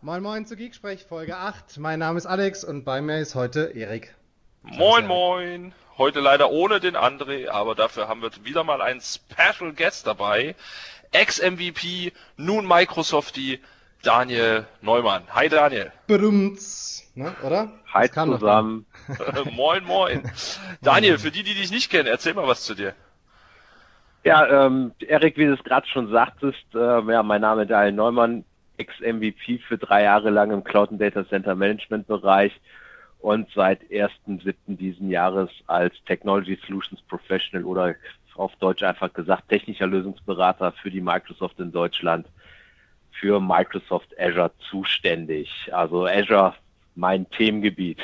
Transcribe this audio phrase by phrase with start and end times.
[0.00, 1.78] Moin Moin zu Geeksprech Folge 8.
[1.78, 4.14] Mein Name ist Alex und bei mir ist heute Erik.
[4.62, 5.74] Moin Moin.
[5.96, 10.54] Heute leider ohne den André, aber dafür haben wir wieder mal einen Special Guest dabei.
[11.10, 13.58] Ex-MVP, nun Microsoftie,
[14.04, 15.24] Daniel Neumann.
[15.34, 15.90] Hi Daniel.
[16.06, 16.60] Berühmt,
[17.16, 17.72] ne, oder?
[17.92, 18.86] Hi zusammen.
[19.50, 20.30] moin Moin.
[20.80, 22.94] Daniel, für die, die dich nicht kennen, erzähl mal was zu dir.
[24.22, 27.94] Ja, ähm, Erik, wie du es gerade schon sagtest, äh, ja, mein Name ist Daniel
[27.94, 28.44] Neumann,
[28.78, 32.58] Ex-MVP für drei Jahre lang im Cloud and Data Center Management Bereich
[33.20, 34.54] und seit 1.7.
[34.68, 37.94] diesen Jahres als Technology Solutions Professional oder
[38.36, 42.26] auf Deutsch einfach gesagt technischer Lösungsberater für die Microsoft in Deutschland
[43.10, 45.50] für Microsoft Azure zuständig.
[45.72, 46.54] Also Azure
[46.94, 47.98] mein Themengebiet.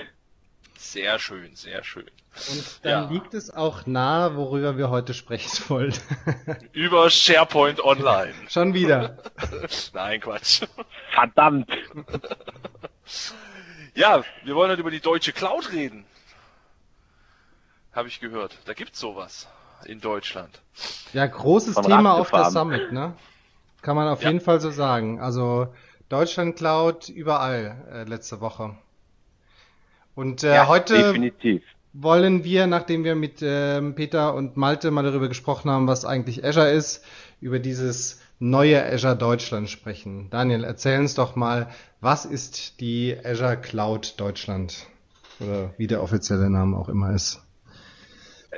[0.85, 2.05] Sehr schön, sehr schön.
[2.51, 3.11] Und dann ja.
[3.11, 5.95] liegt es auch nahe, worüber wir heute sprechen wollen.
[6.73, 8.35] Über SharePoint Online.
[8.49, 9.17] Schon wieder.
[9.93, 10.63] Nein, Quatsch.
[11.11, 11.71] Verdammt.
[13.97, 16.05] Ja, wir wollen heute über die deutsche Cloud reden.
[17.93, 18.59] Habe ich gehört.
[18.65, 19.47] Da gibt's sowas
[19.85, 20.61] in Deutschland.
[21.13, 23.15] Ja, großes Von Thema auf der Summit, ne?
[23.83, 24.31] Kann man auf ja.
[24.31, 25.21] jeden Fall so sagen.
[25.21, 25.73] Also
[26.09, 28.77] Deutschland Cloud überall äh, letzte Woche.
[30.15, 31.63] Und äh, ja, heute definitiv
[31.95, 36.45] wollen wir, nachdem wir mit ähm, Peter und Malte mal darüber gesprochen haben, was eigentlich
[36.45, 37.05] Azure ist,
[37.41, 40.29] über dieses neue Azure Deutschland sprechen.
[40.31, 41.69] Daniel, erzähl uns doch mal,
[42.01, 44.87] was ist die Azure Cloud Deutschland?
[45.41, 47.41] Oder wie der offizielle Name auch immer ist.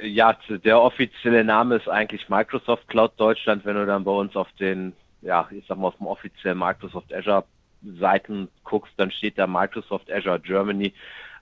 [0.02, 3.64] Ja, der offizielle Name ist eigentlich Microsoft Cloud Deutschland.
[3.64, 7.14] Wenn du dann bei uns auf den, ja, ich sag mal auf dem offiziellen Microsoft
[7.14, 7.44] Azure
[7.98, 10.92] Seiten guckst, dann steht da Microsoft Azure Germany.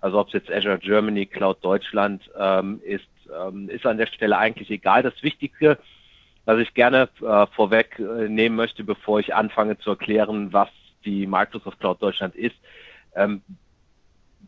[0.04, 4.36] Also ob es jetzt Azure Germany, Cloud Deutschland ähm, ist, ähm, ist an der Stelle
[4.36, 5.02] eigentlich egal.
[5.02, 5.78] Das Wichtige,
[6.44, 10.68] was ich gerne äh, vorweg äh, möchte, bevor ich anfange zu erklären, was
[11.06, 12.54] die Microsoft Cloud Deutschland ist,
[13.16, 13.40] ähm,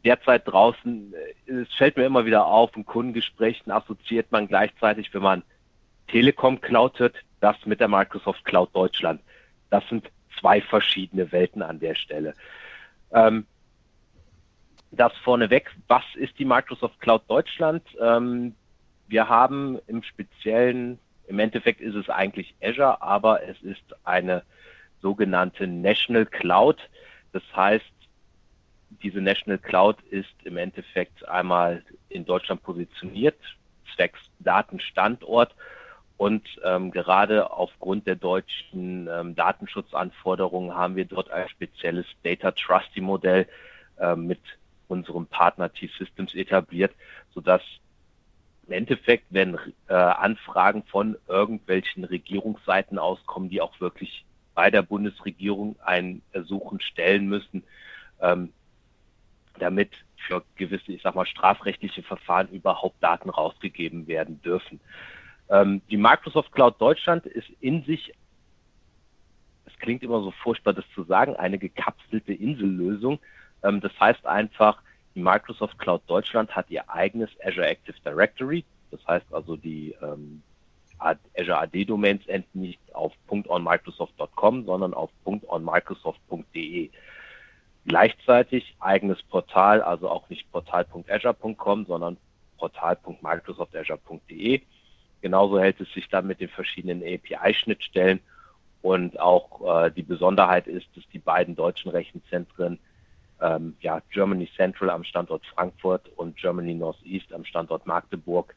[0.05, 1.15] derzeit draußen,
[1.47, 5.43] äh, es fällt mir immer wieder auf, in Kundengesprächen assoziiert man gleichzeitig, wenn man
[6.09, 9.23] Telekom Cloud hört, das mit der Microsoft Cloud Deutschland.
[9.71, 12.35] Das sind zwei verschiedene Welten an der Stelle.
[13.11, 13.47] Ähm,
[14.91, 17.83] das vorneweg, was ist die Microsoft Cloud Deutschland?
[18.01, 18.55] Ähm,
[19.09, 20.99] wir haben im Speziellen,
[21.29, 24.43] im Endeffekt ist es eigentlich Azure, aber es ist eine
[25.03, 26.79] sogenannte National Cloud.
[27.33, 27.85] Das heißt,
[29.03, 33.37] diese National Cloud ist im Endeffekt einmal in Deutschland positioniert,
[33.95, 35.55] zwecks Datenstandort
[36.17, 43.01] und ähm, gerade aufgrund der deutschen ähm, Datenschutzanforderungen haben wir dort ein spezielles Data Trusty
[43.01, 43.47] Modell
[43.99, 44.41] äh, mit
[44.89, 46.95] unserem Partner T-Systems etabliert,
[47.35, 47.63] sodass
[48.67, 49.59] im Endeffekt, wenn
[49.89, 54.25] äh, Anfragen von irgendwelchen Regierungsseiten auskommen, die auch wirklich
[54.55, 57.63] bei der Bundesregierung ein Ersuchen stellen müssen,
[58.21, 58.53] ähm,
[59.59, 59.91] damit
[60.27, 64.81] für gewisse, ich sag mal, strafrechtliche Verfahren überhaupt Daten rausgegeben werden dürfen.
[65.49, 68.13] Ähm, die Microsoft Cloud Deutschland ist in sich,
[69.67, 73.21] es klingt immer so furchtbar, das zu sagen, eine gekapselte Insellösung,
[73.67, 74.83] ähm, das heißt einfach,
[75.15, 78.65] die Microsoft Cloud Deutschland hat ihr eigenes Azure Active Directory.
[78.91, 80.43] Das heißt also, die ähm,
[80.99, 86.91] Azure AD Domains enden nicht auf .onmicrosoft.com, sondern auf .onmicrosoft.de.
[87.87, 92.17] Gleichzeitig eigenes Portal, also auch nicht portal.azure.com, sondern
[92.59, 94.61] portal.microsoftazure.de.
[95.23, 98.21] Genauso hält es sich dann mit den verschiedenen API-Schnittstellen
[98.83, 102.79] und auch äh, die Besonderheit ist, dass die beiden deutschen Rechenzentren
[103.41, 108.55] ähm, ja, Germany Central am Standort Frankfurt und Germany Northeast am Standort Magdeburg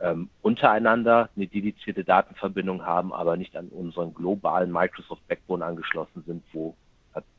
[0.00, 6.44] ähm, untereinander eine dedizierte Datenverbindung haben, aber nicht an unseren globalen Microsoft Backbone angeschlossen sind,
[6.52, 6.76] wo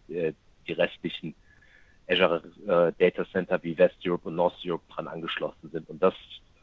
[0.10, 0.34] äh,
[0.68, 1.36] die restlichen
[2.08, 5.90] Azure äh, Data Center wie West Europe und North Europe dran angeschlossen sind.
[5.90, 6.14] Und das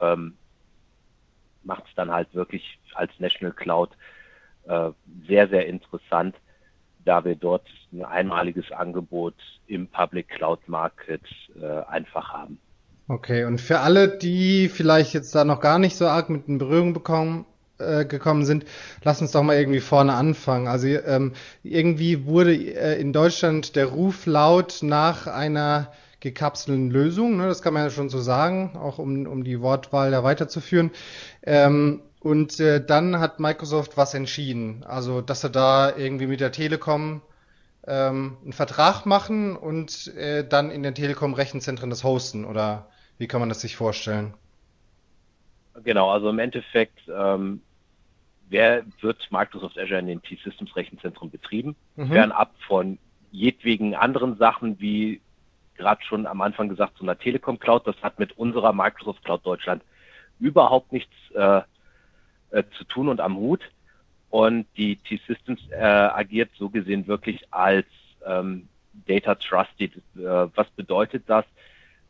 [0.00, 0.36] ähm,
[1.62, 3.90] macht es dann halt wirklich als National Cloud
[4.64, 4.90] äh,
[5.26, 6.36] sehr, sehr interessant,
[7.04, 9.34] da wir dort ein einmaliges Angebot
[9.66, 11.22] im Public Cloud Market
[11.60, 12.58] äh, einfach haben.
[13.08, 16.58] Okay, und für alle, die vielleicht jetzt da noch gar nicht so arg mit in
[16.58, 17.44] Berührung bekommen,
[17.78, 18.64] äh, gekommen sind,
[19.02, 20.68] lass uns doch mal irgendwie vorne anfangen.
[20.68, 21.32] Also ähm,
[21.62, 27.72] irgendwie wurde äh, in Deutschland der Ruf laut nach einer gekapselten Lösung, ne, das kann
[27.72, 30.90] man ja schon so sagen, auch um, um die Wortwahl da weiterzuführen.
[31.42, 34.84] Ähm, und äh, dann hat Microsoft was entschieden.
[34.84, 37.22] Also, dass sie da irgendwie mit der Telekom
[37.86, 42.44] ähm, einen Vertrag machen und äh, dann in den Telekom-Rechenzentren das hosten.
[42.44, 42.88] Oder
[43.18, 44.34] wie kann man das sich vorstellen?
[45.82, 47.62] Genau, also im Endeffekt, ähm,
[48.50, 52.08] wer wird Microsoft Azure in den T-Systems Rechenzentren betrieben, mhm.
[52.08, 52.98] fernab von
[53.30, 55.22] jedwegen anderen Sachen, wie
[55.76, 57.86] gerade schon am Anfang gesagt, so einer Telekom Cloud.
[57.86, 59.82] Das hat mit unserer Microsoft Cloud Deutschland
[60.38, 61.62] überhaupt nichts äh,
[62.50, 63.62] äh, zu tun und am Hut.
[64.30, 67.86] Und die T-Systems äh, agiert so gesehen wirklich als
[68.24, 68.68] ähm,
[69.06, 69.96] Data Trusted.
[69.96, 71.44] Äh, was bedeutet das?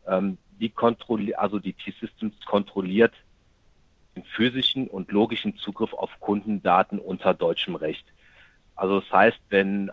[0.06, 3.14] Ähm, die kontrolliert, also die T-Systems kontrolliert
[4.16, 8.04] den physischen und logischen Zugriff auf Kundendaten unter deutschem Recht.
[8.76, 9.90] Also das heißt, wenn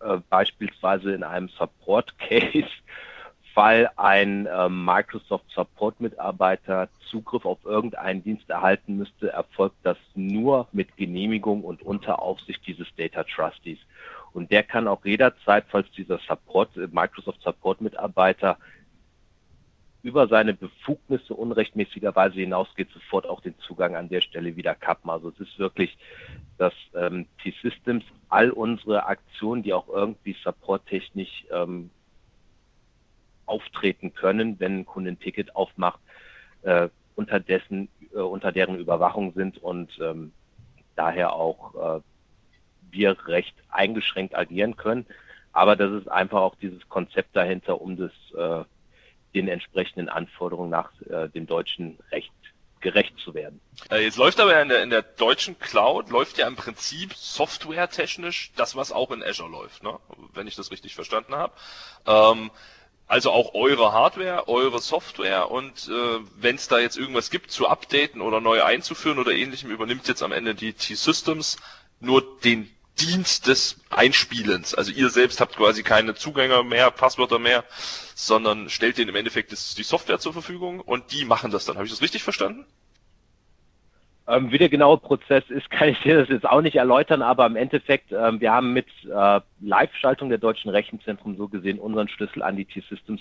[0.00, 2.68] äh, beispielsweise in einem Support-Case
[3.54, 10.96] Fall ein äh, Microsoft Support-Mitarbeiter Zugriff auf irgendeinen Dienst erhalten müsste, erfolgt das nur mit
[10.96, 13.78] Genehmigung und unter Aufsicht dieses Data Trustees.
[14.32, 18.58] Und der kann auch jederzeit, falls dieser Support, äh, Microsoft Support-Mitarbeiter
[20.02, 25.08] über seine Befugnisse unrechtmäßigerweise hinausgeht, sofort auch den Zugang an der Stelle wieder kappen.
[25.08, 25.96] Also es ist wirklich,
[26.58, 31.90] dass ähm, T-Systems all unsere Aktionen, die auch irgendwie supporttechnisch ähm,
[33.46, 36.00] auftreten können, wenn ein Kunde ein Ticket aufmacht,
[36.62, 40.32] äh, unterdessen, äh, unter deren Überwachung sind und ähm,
[40.96, 42.00] daher auch äh,
[42.90, 45.06] wir recht eingeschränkt agieren können.
[45.52, 48.64] Aber das ist einfach auch dieses Konzept dahinter, um das äh,
[49.34, 52.32] den entsprechenden Anforderungen nach äh, dem deutschen Recht
[52.80, 53.60] gerecht zu werden.
[53.90, 58.52] Äh, jetzt läuft aber in der, in der deutschen Cloud, läuft ja im Prinzip softwaretechnisch
[58.56, 59.98] das, was auch in Azure läuft, ne?
[60.34, 61.54] wenn ich das richtig verstanden habe.
[62.06, 62.50] Ähm,
[63.06, 67.68] also auch eure Hardware, eure Software und äh, wenn es da jetzt irgendwas gibt zu
[67.68, 71.58] updaten oder neu einzuführen oder ähnlichem, übernimmt jetzt am Ende die T-Systems
[72.00, 74.74] nur den Dienst des Einspielens.
[74.74, 77.64] Also ihr selbst habt quasi keine Zugänge mehr, Passwörter mehr,
[78.14, 81.76] sondern stellt denen im Endeffekt die Software zur Verfügung und die machen das dann.
[81.76, 82.66] Habe ich das richtig verstanden?
[84.26, 87.46] Ähm, wie der genaue Prozess ist, kann ich dir das jetzt auch nicht erläutern, aber
[87.46, 92.42] im Endeffekt, ähm, wir haben mit äh, Live-Schaltung der deutschen Rechenzentren so gesehen unseren Schlüssel
[92.42, 93.20] an die T-Systems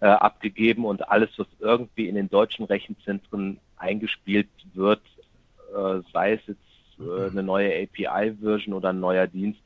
[0.00, 5.02] äh, abgegeben und alles, was irgendwie in den deutschen Rechenzentren eingespielt wird,
[5.74, 9.60] äh, sei es jetzt äh, eine neue API-Version oder ein neuer Dienst,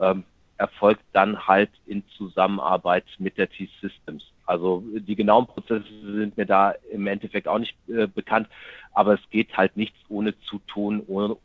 [0.00, 0.24] ähm,
[0.58, 4.31] erfolgt dann halt in Zusammenarbeit mit der T-Systems.
[4.46, 8.48] Also die genauen Prozesse sind mir da im Endeffekt auch nicht äh, bekannt,
[8.92, 11.36] aber es geht halt nichts ohne Zutun ohne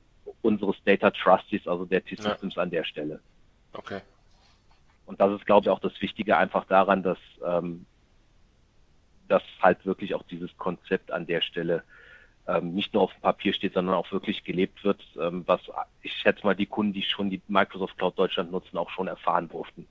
[0.41, 2.61] unseres Data Trustees, also der T-Systems ja.
[2.61, 3.19] an der Stelle.
[3.73, 4.01] Okay.
[5.05, 7.85] Und das ist, glaube ich, auch das Wichtige einfach daran, dass, ähm,
[9.27, 11.83] dass halt wirklich auch dieses Konzept an der Stelle
[12.47, 15.61] ähm, nicht nur auf dem Papier steht, sondern auch wirklich gelebt wird, ähm, was
[16.01, 19.49] ich schätze mal die Kunden, die schon die Microsoft Cloud Deutschland nutzen, auch schon erfahren
[19.49, 19.87] durften.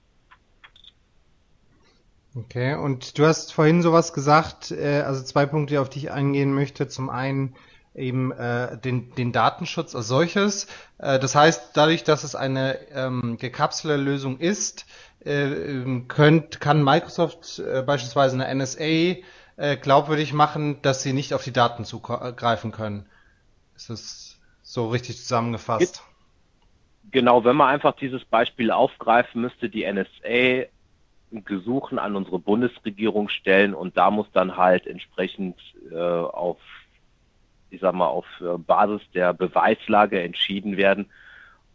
[2.36, 6.52] Okay, und du hast vorhin sowas gesagt, äh, also zwei Punkte, auf die ich eingehen
[6.52, 6.86] möchte.
[6.86, 7.56] Zum einen
[7.94, 10.66] eben äh, den, den Datenschutz als solches.
[10.98, 14.84] Äh, das heißt, dadurch, dass es eine ähm, gekapselte Lösung ist,
[15.24, 21.42] äh, könnt, kann Microsoft äh, beispielsweise eine NSA äh, glaubwürdig machen, dass sie nicht auf
[21.42, 23.06] die Daten zugreifen können.
[23.76, 26.02] Ist das so richtig zusammengefasst?
[27.12, 30.66] Genau, wenn wir einfach dieses Beispiel aufgreifen, müsste die NSA
[31.31, 35.58] Gesuchen an unsere Bundesregierung stellen und da muss dann halt entsprechend
[35.90, 36.58] äh, auf,
[37.70, 41.11] ich sag mal, auf äh, Basis der Beweislage entschieden werden,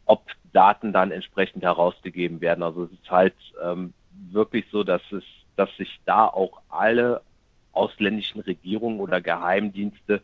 [0.05, 2.63] ob Daten dann entsprechend herausgegeben werden.
[2.63, 3.93] Also es ist halt ähm,
[4.31, 5.23] wirklich so, dass es,
[5.55, 7.21] dass sich da auch alle
[7.73, 10.21] ausländischen Regierungen oder Geheimdienste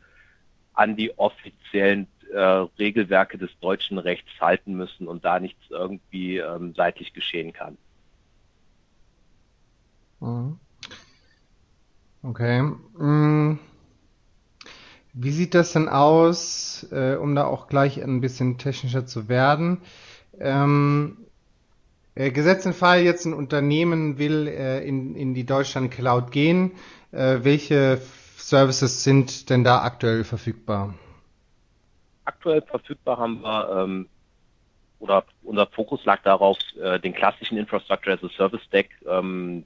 [0.74, 6.74] an die offiziellen äh, Regelwerke des deutschen Rechts halten müssen und da nichts irgendwie ähm,
[6.76, 7.78] seitlich geschehen kann.
[10.20, 10.60] Mhm.
[12.24, 12.62] Okay.
[12.62, 13.60] Mm.
[15.14, 19.82] Wie sieht das denn aus, äh, um da auch gleich ein bisschen technischer zu werden?
[20.40, 21.26] Ähm,
[22.14, 26.72] äh, gesetzt Fall, jetzt ein Unternehmen will äh, in, in die Deutschland Cloud gehen.
[27.10, 28.02] Welche
[28.38, 30.94] Services sind denn da aktuell verfügbar?
[32.26, 34.10] Aktuell verfügbar haben wir, ähm,
[35.00, 39.64] oder unser Fokus lag darauf, äh, den klassischen Infrastructure as a Service Stack ähm,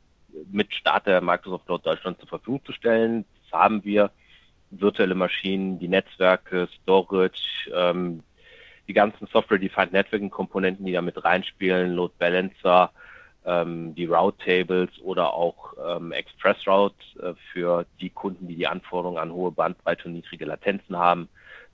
[0.52, 3.26] mit Start der Microsoft Cloud Deutschland zur Verfügung zu stellen.
[3.44, 4.12] Das haben wir
[4.72, 8.24] virtuelle Maschinen, die Netzwerke, Storage, ähm,
[8.88, 12.92] die ganzen Software-Defined Networking-Komponenten, die da mit reinspielen, Load Balancer,
[13.46, 18.68] ähm, die Route Tables oder auch ähm, Express Route äh, für die Kunden, die die
[18.68, 21.28] Anforderungen an hohe Bandbreite und niedrige Latenzen haben,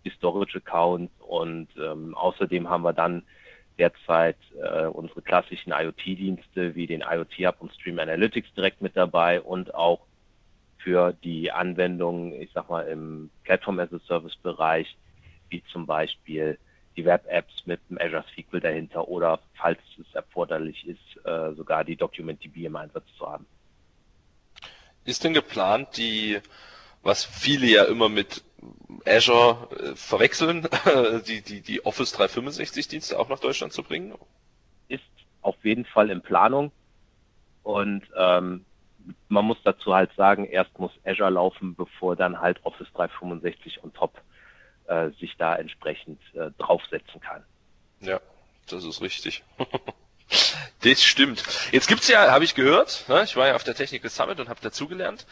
[0.06, 3.24] die Storage Accounts und ähm, außerdem haben wir dann
[3.78, 9.42] derzeit äh, unsere klassischen IoT-Dienste wie den IoT Hub und Stream Analytics direkt mit dabei
[9.42, 10.02] und auch
[10.78, 14.96] für die Anwendungen, ich sag mal, im Platform as a Service Bereich,
[15.50, 16.58] wie zum Beispiel
[16.96, 21.96] die Web-Apps mit dem Azure SQL dahinter oder, falls es erforderlich ist, äh, sogar die
[21.96, 23.46] DocumentDB im Einsatz zu haben.
[25.06, 26.40] Ist denn geplant, die,
[27.04, 28.44] was viele ja immer mit
[29.06, 30.68] Azure äh, verwechseln,
[31.28, 34.14] die, die, die Office 365 Dienste auch nach Deutschland zu bringen?
[34.88, 35.04] Ist
[35.42, 36.72] auf jeden Fall in Planung.
[37.64, 38.66] Und ähm,
[39.30, 43.94] man muss dazu halt sagen, erst muss Azure laufen, bevor dann halt Office 365 on
[43.94, 44.22] top
[44.88, 47.44] äh, sich da entsprechend äh, draufsetzen kann.
[48.02, 48.20] Ja,
[48.68, 49.44] das ist richtig.
[50.84, 51.44] das stimmt.
[51.72, 54.50] Jetzt gibt's ja, habe ich gehört, ne, ich war ja auf der Technical Summit und
[54.50, 55.26] habe dazugelernt,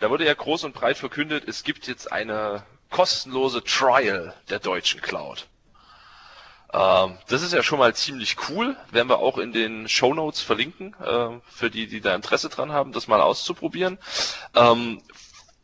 [0.00, 5.00] da wurde ja groß und breit verkündet, es gibt jetzt eine kostenlose Trial der deutschen
[5.00, 5.46] Cloud.
[6.72, 8.76] Ähm, das ist ja schon mal ziemlich cool.
[8.90, 12.72] Werden wir auch in den Show Notes verlinken, äh, für die, die da Interesse dran
[12.72, 13.98] haben, das mal auszuprobieren.
[14.54, 15.00] Ähm,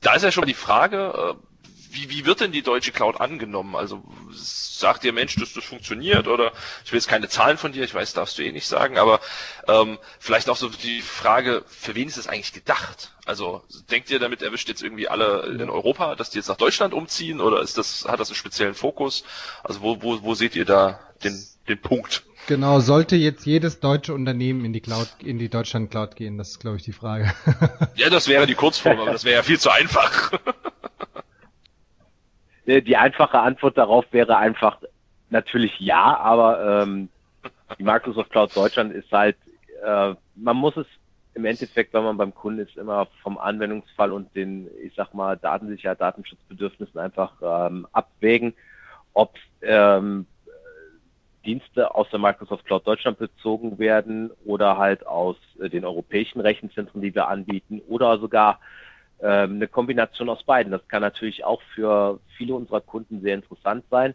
[0.00, 1.49] da ist ja schon mal die Frage, äh,
[1.92, 3.76] wie, wie wird denn die deutsche Cloud angenommen?
[3.76, 6.52] Also sagt dir Mensch, dass das funktioniert oder
[6.84, 9.20] ich will jetzt keine Zahlen von dir, ich weiß, darfst du eh nicht sagen, aber
[9.68, 13.12] ähm, vielleicht auch so die Frage, für wen ist es eigentlich gedacht?
[13.26, 16.94] Also denkt ihr damit erwischt jetzt irgendwie alle in Europa, dass die jetzt nach Deutschland
[16.94, 19.24] umziehen oder ist das, hat das einen speziellen Fokus?
[19.62, 22.24] Also wo, wo, wo seht ihr da den, den Punkt?
[22.46, 26.50] Genau, sollte jetzt jedes deutsche Unternehmen in die Cloud, in die Deutschland Cloud gehen, das
[26.50, 27.32] ist glaube ich die Frage.
[27.94, 30.32] ja, das wäre die Kurzform, aber das wäre ja viel zu einfach.
[32.70, 34.78] Äh, die einfache Antwort darauf wäre einfach
[35.30, 37.08] natürlich ja, aber ähm,
[37.78, 39.36] die Microsoft Cloud Deutschland ist halt,
[39.84, 40.86] äh, man muss es
[41.34, 45.36] im Endeffekt, wenn man beim Kunden ist, immer vom Anwendungsfall und den, ich sag mal,
[45.36, 48.54] Datensicherheit, Datenschutzbedürfnissen einfach ähm, abwägen,
[49.14, 50.26] ob ähm,
[51.44, 57.00] Dienste aus der Microsoft Cloud Deutschland bezogen werden oder halt aus äh, den europäischen Rechenzentren,
[57.00, 58.60] die wir anbieten oder sogar
[59.22, 60.72] ähm, eine Kombination aus beiden.
[60.72, 64.14] Das kann natürlich auch für viele unserer Kunden sehr interessant sein.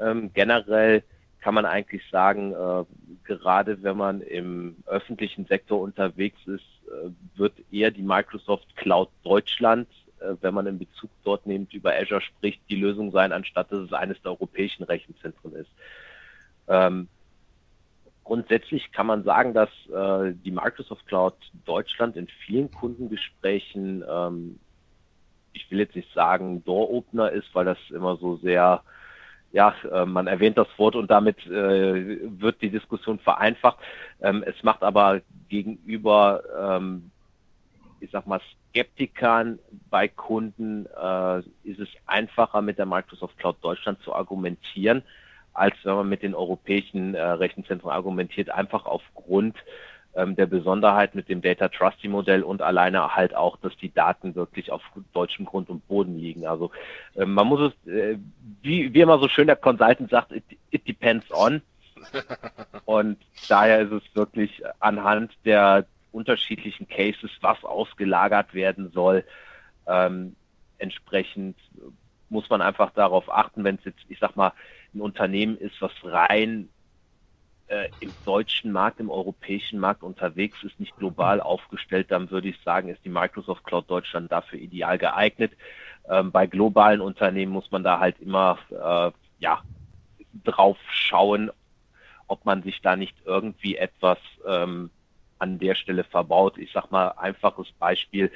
[0.00, 1.02] Ähm, generell
[1.40, 2.84] kann man eigentlich sagen, äh,
[3.24, 9.88] gerade wenn man im öffentlichen Sektor unterwegs ist, äh, wird eher die Microsoft Cloud Deutschland,
[10.20, 13.80] äh, wenn man in Bezug dort nimmt, über Azure spricht, die Lösung sein, anstatt dass
[13.80, 15.70] es eines der europäischen Rechenzentren ist.
[16.66, 17.08] Ähm,
[18.28, 24.60] grundsätzlich kann man sagen, dass äh, die Microsoft Cloud Deutschland in vielen Kundengesprächen, ähm,
[25.54, 28.82] ich will jetzt nicht sagen Door-Opener ist, weil das immer so sehr,
[29.52, 33.78] ja, äh, man erwähnt das Wort und damit äh, wird die Diskussion vereinfacht.
[34.20, 37.10] Ähm, es macht aber gegenüber, ähm,
[38.00, 39.58] ich sag mal, Skeptikern
[39.88, 45.02] bei Kunden äh, ist es einfacher mit der Microsoft Cloud Deutschland zu argumentieren,
[45.58, 49.56] als wenn man mit den europäischen äh, Rechenzentren argumentiert, einfach aufgrund
[50.14, 54.34] ähm, der Besonderheit mit dem Data Trusty Modell und alleine halt auch, dass die Daten
[54.34, 56.46] wirklich auf deutschem Grund und Boden liegen.
[56.46, 56.70] Also
[57.14, 58.18] äh, man muss es, äh,
[58.62, 61.62] wie, wie immer so schön der Consultant sagt, it, it depends on.
[62.84, 69.24] Und daher ist es wirklich anhand der unterschiedlichen Cases, was ausgelagert werden soll,
[69.86, 70.36] ähm,
[70.78, 71.56] entsprechend
[72.28, 74.52] muss man einfach darauf achten, wenn es jetzt, ich sag mal,
[74.94, 76.68] ein Unternehmen ist, was rein
[77.68, 82.58] äh, im deutschen Markt, im europäischen Markt unterwegs ist, nicht global aufgestellt, dann würde ich
[82.62, 85.52] sagen, ist die Microsoft Cloud Deutschland dafür ideal geeignet.
[86.08, 89.62] Ähm, bei globalen Unternehmen muss man da halt immer äh, ja
[90.44, 91.50] drauf schauen,
[92.26, 94.90] ob man sich da nicht irgendwie etwas ähm,
[95.38, 96.58] an der Stelle verbaut.
[96.58, 98.32] Ich sag mal einfaches Beispiel,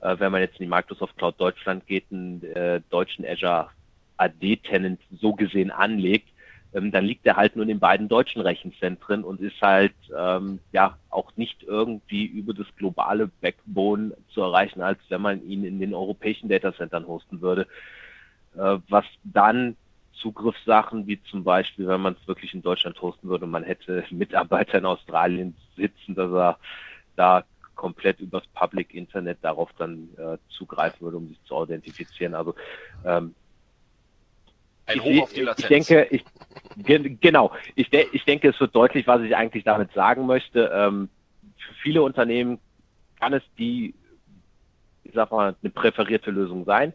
[0.00, 3.70] äh, wenn man jetzt in die Microsoft Cloud Deutschland geht, einen äh, deutschen Azure
[4.22, 6.28] AD-Tenant so gesehen anlegt,
[6.74, 10.58] ähm, dann liegt er halt nur in den beiden deutschen Rechenzentren und ist halt ähm,
[10.72, 15.80] ja auch nicht irgendwie über das globale Backbone zu erreichen, als wenn man ihn in
[15.80, 17.66] den europäischen Datacentern hosten würde.
[18.56, 19.76] Äh, was dann
[20.14, 24.78] Zugriffssachen wie zum Beispiel, wenn man es wirklich in Deutschland hosten würde, man hätte Mitarbeiter
[24.78, 26.58] in Australien sitzen, dass er
[27.16, 32.34] da komplett übers Public Internet darauf dann äh, zugreifen würde, um sich zu authentifizieren.
[32.34, 32.54] Also
[33.04, 33.34] ähm,
[34.86, 35.62] ein Hoch auf die Latenz.
[35.62, 36.24] Ich denke, ich,
[37.20, 40.70] genau, ich, de ich denke, es wird deutlich, was ich eigentlich damit sagen möchte.
[40.74, 41.08] Ähm,
[41.56, 42.58] für viele Unternehmen
[43.20, 43.94] kann es die,
[45.04, 46.92] ich sag mal, eine präferierte Lösung sein.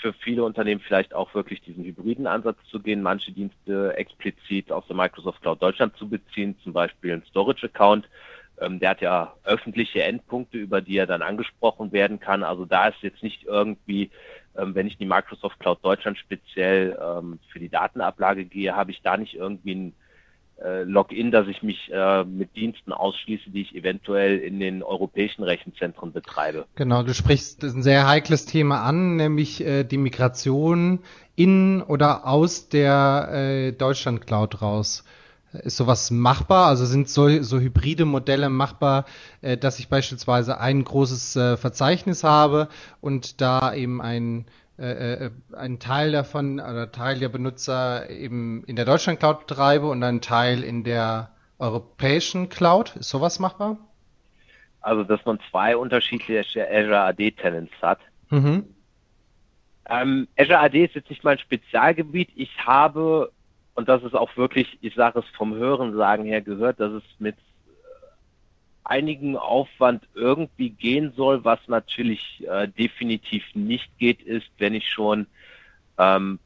[0.00, 4.86] Für viele Unternehmen vielleicht auch wirklich diesen hybriden Ansatz zu gehen, manche Dienste explizit aus
[4.86, 8.06] der Microsoft Cloud Deutschland zu beziehen, zum Beispiel ein Storage-Account.
[8.60, 12.42] Ähm, der hat ja öffentliche Endpunkte, über die er dann angesprochen werden kann.
[12.42, 14.10] Also da ist jetzt nicht irgendwie
[14.58, 19.02] wenn ich in die Microsoft Cloud Deutschland speziell ähm, für die Datenablage gehe, habe ich
[19.02, 19.94] da nicht irgendwie ein
[20.62, 25.42] äh, Login, dass ich mich äh, mit Diensten ausschließe, die ich eventuell in den europäischen
[25.42, 26.66] Rechenzentren betreibe.
[26.76, 31.00] Genau, du sprichst ein sehr heikles Thema an, nämlich äh, die Migration
[31.34, 35.04] in oder aus der äh, Deutschland Cloud raus?
[35.64, 36.66] Ist sowas machbar?
[36.66, 39.04] Also sind so, so hybride Modelle machbar,
[39.42, 42.68] äh, dass ich beispielsweise ein großes äh, Verzeichnis habe
[43.00, 44.46] und da eben ein
[44.78, 49.88] äh, äh einen Teil davon oder Teil der Benutzer eben in der Deutschland Cloud betreibe
[49.88, 52.96] und einen Teil in der europäischen Cloud?
[52.96, 53.78] Ist sowas machbar?
[54.80, 57.98] Also, dass man zwei unterschiedliche Azure AD Tenants hat.
[58.30, 58.64] Mhm.
[59.88, 62.30] Ähm, Azure AD ist jetzt nicht mein Spezialgebiet.
[62.34, 63.32] Ich habe,
[63.76, 67.36] und das ist auch wirklich, ich sage es vom Hörensagen her gehört, dass es mit
[68.84, 71.44] einigen Aufwand irgendwie gehen soll.
[71.44, 75.26] Was natürlich äh, definitiv nicht geht, ist, wenn ich schon
[75.98, 76.38] ähm,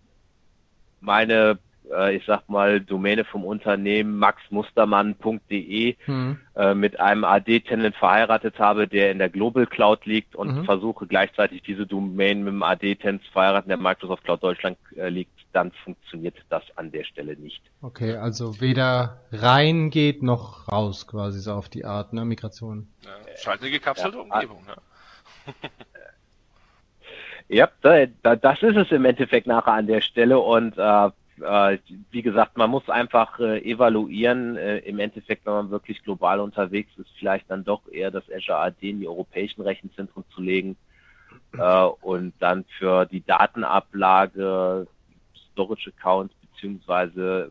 [1.01, 1.59] meine
[1.91, 6.39] äh, ich sag mal, Domäne vom Unternehmen maxmustermann.de hm.
[6.57, 10.65] äh, mit einem AD-Tenant verheiratet habe, der in der Global Cloud liegt und mhm.
[10.65, 15.33] versuche gleichzeitig diese Domain mit dem AD-Tenant zu verheiraten, der Microsoft Cloud Deutschland äh, liegt,
[15.53, 17.63] dann funktioniert das an der Stelle nicht.
[17.83, 22.89] Okay, also weder rein geht noch raus quasi so auf die Art, ne, Migration.
[23.03, 25.69] Ja, scheint eine gekapselte ja, Umgebung, ja.
[27.53, 31.11] Ja, da, das ist es im Endeffekt nachher an der Stelle und äh,
[31.43, 31.79] äh,
[32.11, 34.57] wie gesagt, man muss einfach äh, evaluieren.
[34.57, 38.59] Äh, Im Endeffekt, wenn man wirklich global unterwegs ist, vielleicht dann doch eher das Azure
[38.59, 40.77] AD in die europäischen Rechenzentren zu legen
[41.53, 44.87] äh, und dann für die Datenablage,
[45.53, 47.51] Storage Accounts beziehungsweise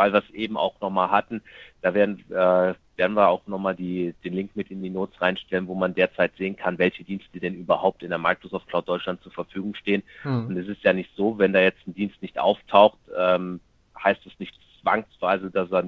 [0.00, 1.42] weil wir es eben auch nochmal hatten,
[1.82, 5.66] da werden äh, werden wir auch nochmal die, den Link mit in die Notes reinstellen,
[5.66, 9.32] wo man derzeit sehen kann, welche Dienste denn überhaupt in der Microsoft Cloud Deutschland zur
[9.32, 10.02] Verfügung stehen.
[10.22, 10.46] Hm.
[10.46, 13.60] Und es ist ja nicht so, wenn da jetzt ein Dienst nicht auftaucht, ähm,
[14.02, 15.84] heißt es nicht zwangsweise, dass er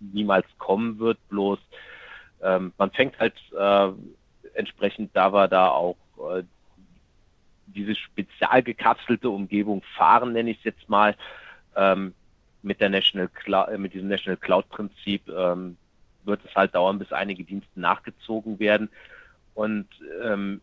[0.00, 1.58] niemals kommen wird, bloß
[2.42, 3.88] ähm, man fängt halt äh,
[4.54, 6.42] entsprechend, da wir da auch äh,
[7.66, 11.14] diese spezial gekapselte Umgebung fahren, nenne ich es jetzt mal,
[11.76, 12.14] ähm,
[12.62, 15.76] mit der National Cloud, äh, mit diesem National Cloud Prinzip ähm,
[16.24, 18.90] wird es halt dauern, bis einige Dienste nachgezogen werden.
[19.54, 19.88] Und
[20.22, 20.60] ähm,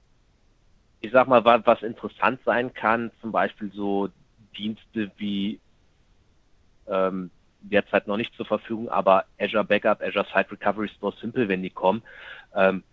[1.02, 4.10] ich sag mal, was, interessant sein kann, zum Beispiel so
[4.58, 5.60] Dienste wie
[6.88, 7.30] ähm,
[7.62, 11.70] derzeit noch nicht zur Verfügung, aber Azure Backup, Azure Site Recovery Store Simple, wenn die
[11.70, 12.02] kommen,
[12.56, 12.84] ähm,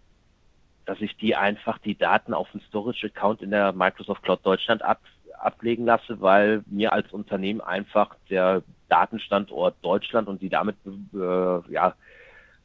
[0.85, 4.83] dass ich die einfach die Daten auf den Storage Account in der Microsoft Cloud Deutschland
[4.83, 5.01] ab,
[5.39, 10.77] ablegen lasse, weil mir als Unternehmen einfach der Datenstandort Deutschland und die damit
[11.15, 11.95] äh, ja,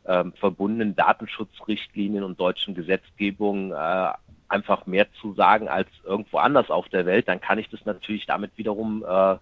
[0.05, 4.11] ähm, verbundenen Datenschutzrichtlinien und deutschen Gesetzgebung äh,
[4.47, 8.25] einfach mehr zu sagen als irgendwo anders auf der Welt, dann kann ich das natürlich
[8.25, 9.37] damit wiederum äh,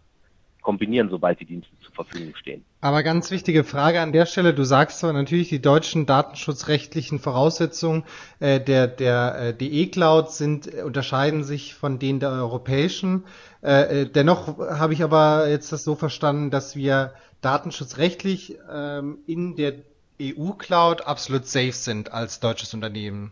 [0.68, 2.66] kombinieren, sobald die Dienste zur Verfügung stehen.
[2.82, 4.54] Aber ganz wichtige Frage an der Stelle.
[4.54, 8.04] Du sagst zwar natürlich, die deutschen datenschutzrechtlichen Voraussetzungen
[8.42, 13.24] äh, der, der äh, DE-Cloud sind, äh, unterscheiden sich von denen der europäischen.
[13.62, 19.76] Äh, dennoch habe ich aber jetzt das so verstanden, dass wir datenschutzrechtlich ähm, in der
[20.22, 23.32] EU-Cloud absolut safe sind als deutsches Unternehmen,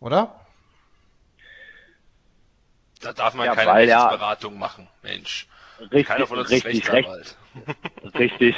[0.00, 0.34] oder?
[3.00, 5.46] Da darf man ja, keine Rechtsberatung ja, machen, Mensch.
[5.82, 7.08] Richtig, Keiner von uns richtig, ist Recht,
[8.18, 8.56] richtig.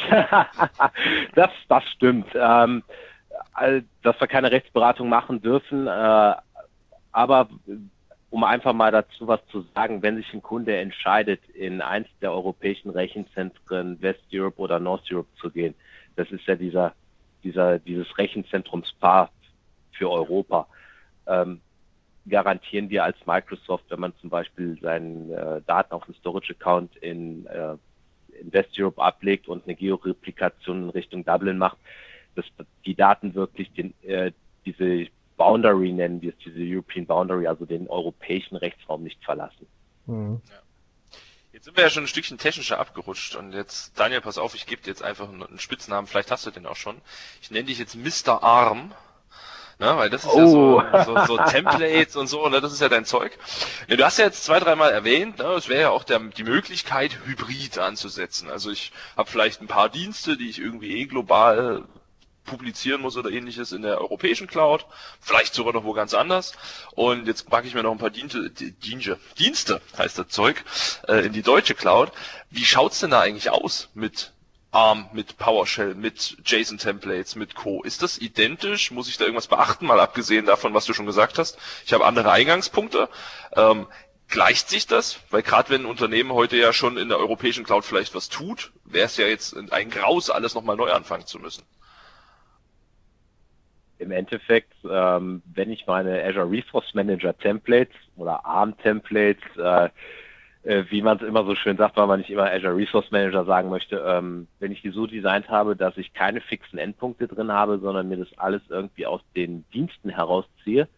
[1.34, 2.26] das, das stimmt.
[2.34, 2.82] Ähm,
[4.02, 6.34] dass wir keine Rechtsberatung machen dürfen, äh,
[7.12, 7.48] aber
[8.30, 12.32] um einfach mal dazu was zu sagen, wenn sich ein Kunde entscheidet, in eins der
[12.32, 15.74] europäischen Rechenzentren West Europe oder North Europe zu gehen,
[16.16, 16.94] das ist ja dieser
[17.44, 19.30] dieser, dieses Rechenzentrum SPA
[19.92, 20.66] für Europa,
[21.26, 21.60] ähm,
[22.28, 27.46] garantieren wir als Microsoft, wenn man zum Beispiel seine äh, Daten auf dem Storage-Account in,
[27.46, 27.76] äh,
[28.40, 31.78] in West Europe ablegt und eine Georeplikation in Richtung Dublin macht,
[32.34, 32.46] dass
[32.84, 34.32] die Daten wirklich den, äh,
[34.64, 35.06] diese
[35.37, 39.66] Boundary nennen wir es, diese European Boundary, also den europäischen Rechtsraum nicht verlassen.
[40.06, 40.40] Mhm.
[40.48, 40.56] Ja.
[41.52, 44.66] Jetzt sind wir ja schon ein Stückchen technischer abgerutscht und jetzt, Daniel, pass auf, ich
[44.66, 47.00] gebe dir jetzt einfach einen Spitznamen, vielleicht hast du den auch schon.
[47.42, 48.42] Ich nenne dich jetzt Mr.
[48.42, 48.92] Arm.
[49.78, 50.80] Ne, weil das ist oh.
[50.80, 53.37] ja so, so, so Templates und so, ne, das ist ja dein Zeug.
[53.88, 56.44] Ja, du hast ja jetzt zwei, dreimal erwähnt, ne, es wäre ja auch der, die
[56.44, 58.50] Möglichkeit, Hybrid anzusetzen.
[58.50, 61.84] Also ich habe vielleicht ein paar Dienste, die ich irgendwie eh global
[62.44, 64.87] publizieren muss oder ähnliches in der europäischen Cloud,
[65.20, 66.52] vielleicht sogar noch wo ganz anders.
[66.92, 70.62] Und jetzt packe ich mir noch ein paar Dienste, Dienste, Dienste heißt das Zeug,
[71.08, 72.12] äh, in die deutsche Cloud.
[72.50, 74.33] Wie schaut's denn da eigentlich aus mit
[74.74, 77.82] ARM, mit PowerShell, mit JSON-Templates, mit Co.
[77.82, 78.90] Ist das identisch?
[78.90, 79.87] Muss ich da irgendwas beachten?
[79.87, 81.58] Mal abgesehen davon, was du schon gesagt hast.
[81.87, 83.08] Ich habe andere Eingangspunkte.
[83.56, 83.87] Ähm,
[84.28, 85.20] gleicht sich das?
[85.30, 88.72] Weil gerade wenn ein Unternehmen heute ja schon in der europäischen Cloud vielleicht was tut,
[88.84, 91.62] wäre es ja jetzt ein Graus, alles nochmal neu anfangen zu müssen.
[93.98, 99.88] im Endeffekt, ähm, wenn ich meine Azure Resource Manager Templates oder ARM Templates, äh,
[100.64, 103.44] äh, wie man es immer so schön sagt, weil man nicht immer Azure Resource Manager
[103.44, 107.53] sagen möchte, ähm, wenn ich die so designt habe, dass ich keine fixen Endpunkte drin
[107.53, 110.88] habe, sondern mir das alles irgendwie aus den Diensten herausziehe,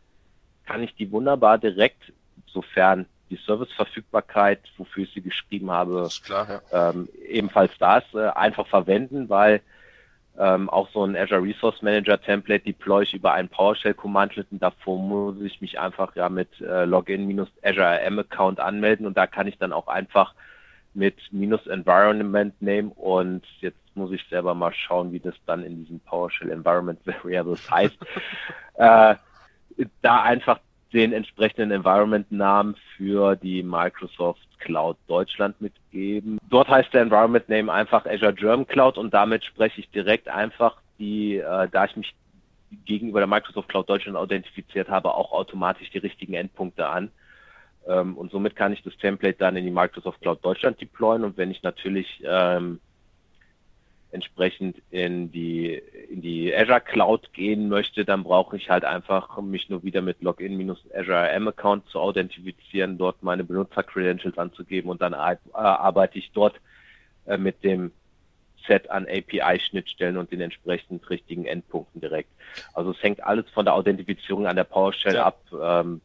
[0.65, 2.13] kann ich die wunderbar direkt,
[2.47, 6.91] sofern die Serviceverfügbarkeit, wofür ich sie geschrieben habe, klar, ja.
[6.91, 9.63] ähm, ebenfalls da ist, äh, einfach verwenden, weil
[10.39, 14.63] ähm, auch so ein Azure Resource Manager Template deploy ich über einen PowerShell Commandlet und
[14.63, 19.07] davor muss ich mich einfach ja mit äh, Login minus Azure RM Account anmelden.
[19.07, 20.35] Und da kann ich dann auch einfach
[20.95, 25.83] mit minus Environment Name und jetzt muss ich selber mal schauen, wie das dann in
[25.83, 27.97] diesem PowerShell Environment Variables heißt,
[28.75, 29.15] äh,
[30.03, 30.61] da einfach
[30.93, 36.39] den entsprechenden Environment-Namen für die Microsoft Cloud Deutschland mitgeben.
[36.49, 40.77] Dort heißt der Environment Name einfach Azure German Cloud und damit spreche ich direkt einfach
[40.99, 42.15] die, äh, da ich mich
[42.85, 47.11] gegenüber der Microsoft Cloud Deutschland authentifiziert habe, auch automatisch die richtigen Endpunkte an.
[47.87, 51.37] Ähm, und somit kann ich das Template dann in die Microsoft Cloud Deutschland deployen und
[51.37, 52.81] wenn ich natürlich ähm,
[54.17, 55.75] entsprechend in die,
[56.11, 60.23] in die Azure Cloud gehen möchte, dann brauche ich halt einfach mich nur wieder mit
[60.23, 66.61] Login-Azure RM Account zu authentifizieren, dort meine Benutzer-Credentials anzugeben und dann äh, arbeite ich dort
[67.27, 67.93] äh, mit dem
[68.67, 72.31] Set an API-Schnittstellen und den entsprechend richtigen Endpunkten direkt.
[72.73, 75.27] Also es hängt alles von der Authentifizierung an der PowerShell ja.
[75.27, 75.41] ab.
[75.53, 76.01] Ähm,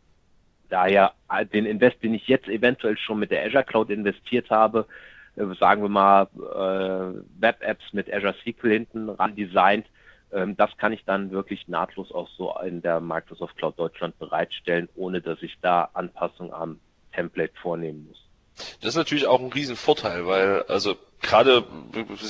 [0.69, 4.85] daher äh, den Invest, den ich jetzt eventuell schon mit der Azure Cloud investiert habe,
[5.35, 9.87] sagen wir mal, äh, Web-Apps mit Azure SQL hinten ran designt.
[10.31, 14.89] Ähm, das kann ich dann wirklich nahtlos auch so in der Microsoft Cloud Deutschland bereitstellen,
[14.95, 16.79] ohne dass ich da Anpassungen am
[17.13, 18.21] Template vornehmen muss.
[18.81, 21.63] Das ist natürlich auch ein Riesenvorteil, weil also gerade,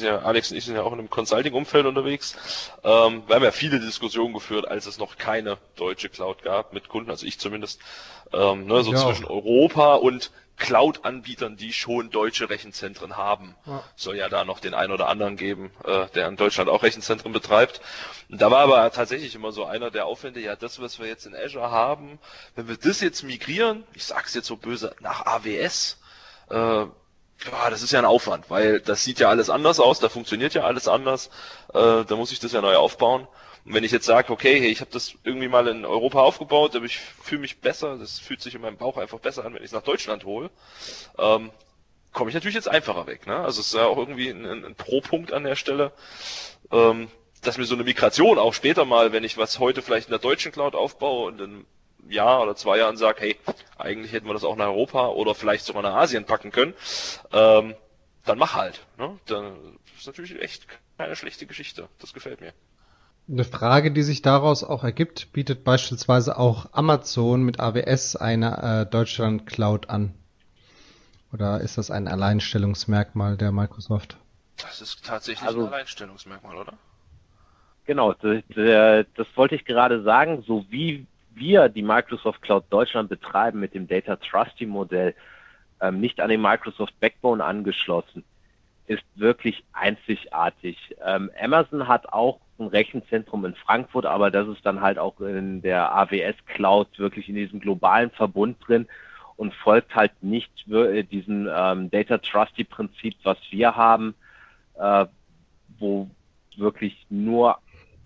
[0.01, 2.71] ja, Alex und ich sind ja auch in einem Consulting-Umfeld unterwegs.
[2.83, 6.89] Ähm, wir haben ja viele Diskussionen geführt, als es noch keine deutsche Cloud gab mit
[6.89, 7.81] Kunden, also ich zumindest,
[8.33, 8.99] ähm, ne, so ja.
[8.99, 10.31] zwischen Europa und
[10.61, 13.55] Cloud-Anbietern, die schon deutsche Rechenzentren haben.
[13.65, 13.83] Ja.
[13.95, 17.33] Soll ja da noch den einen oder anderen geben, äh, der in Deutschland auch Rechenzentren
[17.33, 17.81] betreibt.
[18.29, 21.25] Und da war aber tatsächlich immer so einer der Aufwände, ja, das, was wir jetzt
[21.25, 22.19] in Azure haben,
[22.55, 25.97] wenn wir das jetzt migrieren, ich sag's jetzt so böse, nach AWS,
[26.51, 30.09] äh, ja, das ist ja ein Aufwand, weil das sieht ja alles anders aus, da
[30.09, 31.31] funktioniert ja alles anders,
[31.73, 33.27] äh, da muss ich das ja neu aufbauen.
[33.65, 36.75] Und wenn ich jetzt sage, okay, hey, ich habe das irgendwie mal in Europa aufgebaut,
[36.75, 39.61] aber ich fühle mich besser, das fühlt sich in meinem Bauch einfach besser an, wenn
[39.61, 40.49] ich es nach Deutschland hole,
[41.17, 41.51] ähm,
[42.11, 43.27] komme ich natürlich jetzt einfacher weg.
[43.27, 43.37] Ne?
[43.37, 45.91] Also es ist ja auch irgendwie ein, ein Pro-Punkt an der Stelle,
[46.71, 47.09] ähm,
[47.41, 50.19] dass mir so eine Migration auch später mal, wenn ich was heute vielleicht in der
[50.19, 51.65] deutschen Cloud aufbaue und in
[52.09, 53.37] Jahr oder zwei Jahren sage, hey,
[53.77, 56.73] eigentlich hätten wir das auch nach Europa oder vielleicht sogar nach Asien packen können,
[57.31, 57.75] ähm,
[58.25, 58.81] dann mach halt.
[58.97, 59.19] Ne?
[59.27, 61.87] Dann ist natürlich echt keine schlechte Geschichte.
[61.99, 62.53] Das gefällt mir.
[63.31, 68.91] Eine Frage, die sich daraus auch ergibt, bietet beispielsweise auch Amazon mit AWS eine äh,
[68.91, 70.13] Deutschland Cloud an?
[71.31, 74.17] Oder ist das ein Alleinstellungsmerkmal der Microsoft?
[74.57, 76.73] Das ist tatsächlich also, ein Alleinstellungsmerkmal, oder?
[77.85, 80.43] Genau, das, das wollte ich gerade sagen.
[80.45, 85.15] So wie wir die Microsoft Cloud Deutschland betreiben mit dem Data Trusty Modell,
[85.79, 88.25] ähm, nicht an den Microsoft Backbone angeschlossen,
[88.87, 90.77] ist wirklich einzigartig.
[91.01, 95.61] Ähm, Amazon hat auch ein Rechenzentrum in Frankfurt, aber das ist dann halt auch in
[95.61, 98.87] der AWS Cloud wirklich in diesem globalen Verbund drin
[99.35, 104.13] und folgt halt nicht diesem ähm, Data Trusty Prinzip, was wir haben,
[104.75, 105.05] äh,
[105.79, 106.09] wo
[106.57, 107.57] wirklich nur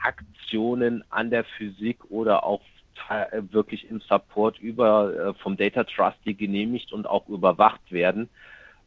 [0.02, 2.62] Aktionen an der Physik oder auch
[3.10, 8.30] äh, wirklich im Support über äh, vom Data Trusty genehmigt und auch überwacht werden.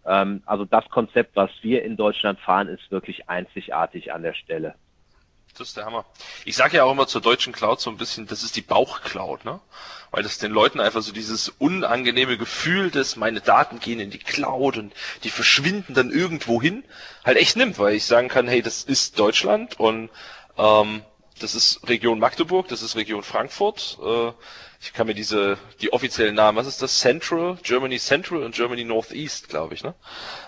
[0.07, 4.75] Ähm, also das Konzept, was wir in Deutschland fahren, ist wirklich einzigartig an der Stelle.
[5.59, 6.05] Das ist der Hammer.
[6.45, 9.45] Ich sage ja auch immer zur deutschen Cloud so ein bisschen, das ist die Bauchcloud,
[9.45, 9.59] ne?
[10.13, 14.19] Weil das den Leuten einfach so dieses unangenehme Gefühl, dass meine Daten gehen in die
[14.19, 14.95] Cloud und
[15.25, 16.85] die verschwinden dann irgendwo hin,
[17.25, 20.11] halt echt nimmt, weil ich sagen kann, hey, das ist Deutschland und
[20.57, 21.03] ähm,
[21.41, 23.99] das ist Region Magdeburg, das ist Region Frankfurt.
[24.01, 24.33] Äh,
[24.81, 27.01] ich kann mir diese, die offiziellen Namen, was ist das?
[27.01, 29.95] Central, Germany Central und Germany Northeast, glaube ich, ne?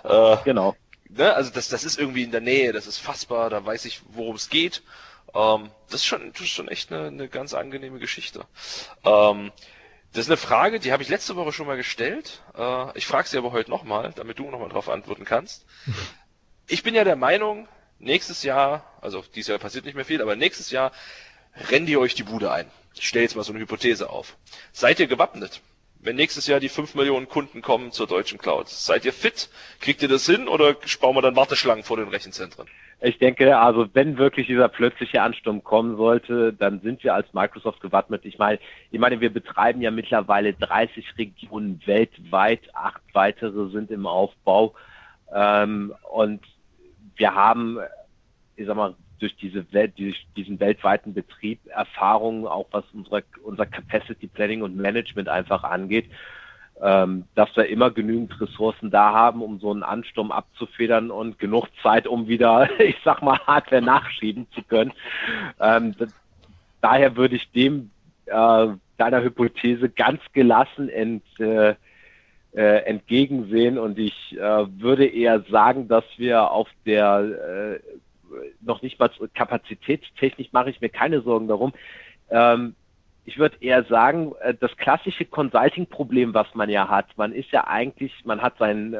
[0.05, 0.77] Äh, genau.
[1.17, 1.35] Ne?
[1.35, 4.37] Also das, das ist irgendwie in der Nähe, das ist fassbar, da weiß ich, worum
[4.37, 4.83] es geht.
[5.35, 8.47] Ähm, das, ist schon, das ist schon echt eine, eine ganz angenehme Geschichte.
[9.05, 9.53] Ähm,
[10.13, 12.43] das ist eine Frage, die habe ich letzte Woche schon mal gestellt.
[12.57, 15.67] Äh, ich frage sie aber heute nochmal, damit du nochmal drauf antworten kannst.
[16.73, 17.67] Ich bin ja der Meinung,
[17.99, 20.93] nächstes Jahr, also dieses Jahr passiert nicht mehr viel, aber nächstes Jahr
[21.69, 22.71] rennt ihr euch die Bude ein.
[22.95, 24.37] Ich stelle jetzt mal so eine Hypothese auf.
[24.71, 25.63] Seid ihr gewappnet?
[26.03, 29.51] Wenn nächstes Jahr die 5 Millionen Kunden kommen zur deutschen Cloud, seid ihr fit?
[29.81, 32.67] Kriegt ihr das hin oder sparen wir dann Warteschlangen vor den Rechenzentren?
[33.03, 37.81] ich denke, also wenn wirklich dieser plötzliche Ansturm kommen sollte, dann sind wir als Microsoft
[37.81, 38.27] gewappnet.
[38.27, 38.59] Ich meine,
[38.91, 44.75] ich meine, wir betreiben ja mittlerweile 30 Regionen weltweit, acht weitere sind im Aufbau
[45.35, 46.43] ähm, und
[47.17, 47.79] wir haben,
[48.57, 53.67] ich sag mal, durch diese Welt, durch diesen weltweiten Betrieb Erfahrungen, auch was unsere, unser
[53.67, 56.11] Capacity Planning und Management einfach angeht,
[56.83, 61.69] ähm, dass wir immer genügend Ressourcen da haben, um so einen Ansturm abzufedern und genug
[61.83, 64.93] Zeit, um wieder, ich sag mal, Hardware nachschieben zu können.
[65.61, 65.95] Ähm,
[66.81, 67.91] daher würde ich dem
[68.27, 71.75] äh, deiner Hypothese ganz gelassen ent, äh,
[72.53, 77.81] äh, entgegensehen und ich äh, würde eher sagen, dass wir auf der äh,
[78.61, 81.73] noch nicht mal kapazitätstechnisch mache ich mir keine Sorgen darum.
[82.31, 82.75] Ähm,
[83.27, 87.67] ich würde eher sagen, äh, das klassische Consulting-Problem, was man ja hat, man ist ja
[87.67, 88.99] eigentlich, man hat sein, äh,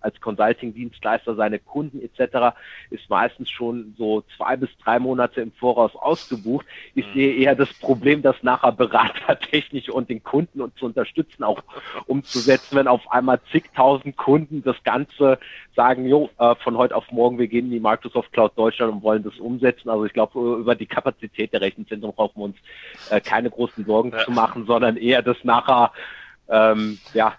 [0.00, 2.56] als Consulting-Dienstleister seine Kunden etc.,
[2.90, 6.66] ist meistens schon so zwei bis drei Monate im Voraus ausgebucht.
[6.94, 7.42] Ich sehe mhm.
[7.42, 11.62] eher das Problem, das nachher beratertechnisch und den Kunden und zu unterstützen, auch
[12.06, 15.38] umzusetzen, wenn auf einmal zigtausend Kunden das Ganze
[15.76, 19.02] sagen, jo, äh, von heute auf morgen, wir gehen in die Microsoft Cloud Deutschland und
[19.02, 19.90] wollen das umsetzen.
[19.90, 22.56] Also ich glaube, über die Kapazität der Rechenzentren brauchen wir uns
[23.10, 24.24] äh, keine großen Sorgen ja.
[24.24, 25.92] zu machen, sondern eher das nachher,
[26.48, 27.34] ähm, ja,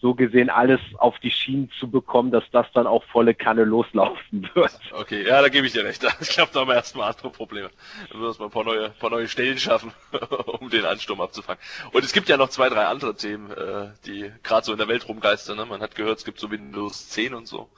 [0.00, 4.48] so gesehen alles auf die Schienen zu bekommen, dass das dann auch volle Kanne loslaufen
[4.54, 4.78] wird.
[4.92, 6.06] Okay, ja, da gebe ich dir recht.
[6.20, 7.70] Ich glaube, da haben wir erstmal andere Probleme.
[8.10, 9.92] Da müssen wir ein paar neue, paar neue Stellen schaffen,
[10.60, 11.60] um den Ansturm abzufangen.
[11.92, 14.88] Und es gibt ja noch zwei, drei andere Themen, äh, die gerade so in der
[14.88, 15.56] Welt rumgeistern.
[15.56, 15.64] Ne?
[15.64, 17.68] Man hat gehört, es gibt so Windows 10 und so.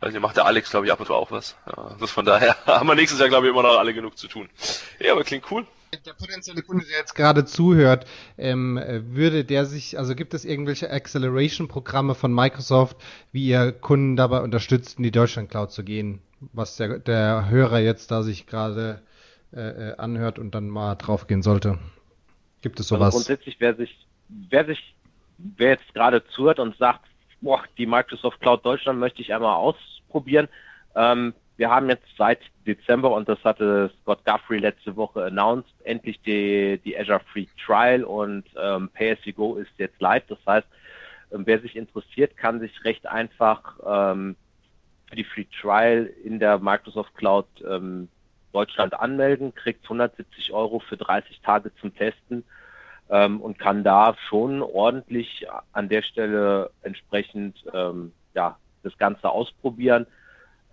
[0.00, 1.56] Also macht der Alex, glaube ich, ab und zu auch was.
[1.64, 4.26] Ja, das von daher haben wir nächstes Jahr, glaube ich, immer noch alle genug zu
[4.26, 4.50] tun.
[4.98, 5.64] Ja, aber klingt cool.
[5.92, 8.06] Der potenzielle Kunde, der jetzt gerade zuhört,
[8.38, 12.96] ähm, würde der sich, also gibt es irgendwelche Acceleration-Programme von Microsoft,
[13.30, 17.80] wie ihr Kunden dabei unterstützt, in die Deutschland Cloud zu gehen, was der, der Hörer
[17.80, 19.02] jetzt da sich gerade
[19.52, 21.78] äh, äh anhört und dann mal draufgehen sollte?
[22.62, 23.14] Gibt es sowas?
[23.14, 24.94] Also grundsätzlich, wer sich, wer sich,
[25.36, 27.04] wer jetzt gerade zuhört und sagt,
[27.42, 30.48] boah, die Microsoft Cloud Deutschland möchte ich einmal ausprobieren,
[30.94, 36.20] ähm, wir haben jetzt seit Dezember, und das hatte Scott Guthrie letzte Woche announced, endlich
[36.22, 40.24] die, die Azure Free Trial und ähm, Pay as you go ist jetzt live.
[40.28, 40.66] Das heißt,
[41.32, 44.36] ähm, wer sich interessiert, kann sich recht einfach ähm,
[45.08, 48.08] für die Free Trial in der Microsoft Cloud ähm,
[48.52, 52.44] Deutschland anmelden, kriegt 170 Euro für 30 Tage zum Testen
[53.08, 60.06] ähm, und kann da schon ordentlich an der Stelle entsprechend ähm, ja, das Ganze ausprobieren.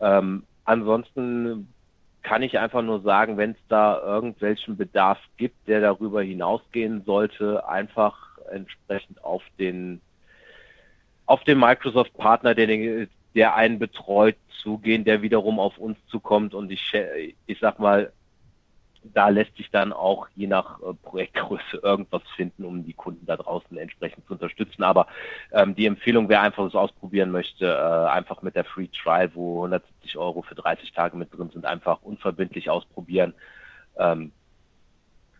[0.01, 1.73] Ähm, Ansonsten
[2.21, 7.67] kann ich einfach nur sagen, wenn es da irgendwelchen Bedarf gibt, der darüber hinausgehen sollte,
[7.67, 9.99] einfach entsprechend auf den
[11.25, 16.93] auf den Microsoft-Partner, der, der einen betreut, zugehen, der wiederum auf uns zukommt und ich,
[17.47, 18.13] ich sag mal,
[19.03, 23.37] da lässt sich dann auch je nach äh, Projektgröße irgendwas finden, um die Kunden da
[23.37, 24.83] draußen entsprechend zu unterstützen.
[24.83, 25.07] Aber
[25.51, 29.57] ähm, die Empfehlung, wer einfach das ausprobieren möchte, äh, einfach mit der Free Trial, wo
[29.63, 33.33] 170 Euro für 30 Tage mit drin sind, einfach unverbindlich ausprobieren.
[33.97, 34.31] Ähm,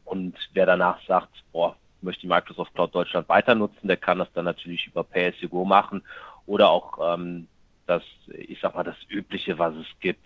[0.05, 4.31] und wer danach sagt, boah, möchte die Microsoft Cloud Deutschland weiter nutzen, der kann das
[4.33, 5.05] dann natürlich über
[5.49, 6.01] go machen
[6.45, 7.47] oder auch ähm,
[7.85, 10.25] das, ich sag mal, das Übliche, was es gibt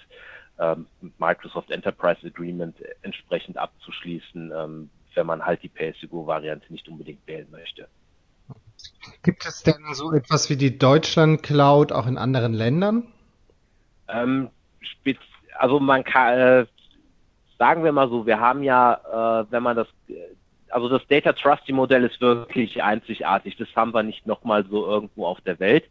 [0.60, 0.88] ähm,
[1.18, 7.88] Microsoft Enterprise Agreement entsprechend abzuschließen, ähm, wenn man halt die Pay-as-you-go-Variante nicht unbedingt wählen möchte.
[9.22, 13.08] Gibt es denn so etwas wie die Deutschland Cloud auch in anderen Ländern?
[14.08, 14.50] Ähm,
[15.58, 16.66] also man kann, äh,
[17.58, 19.88] sagen wir mal so, wir haben ja, äh, wenn man das,
[20.70, 23.56] also das Data Trusty Modell ist wirklich einzigartig.
[23.58, 25.86] Das haben wir nicht nochmal so irgendwo auf der Welt.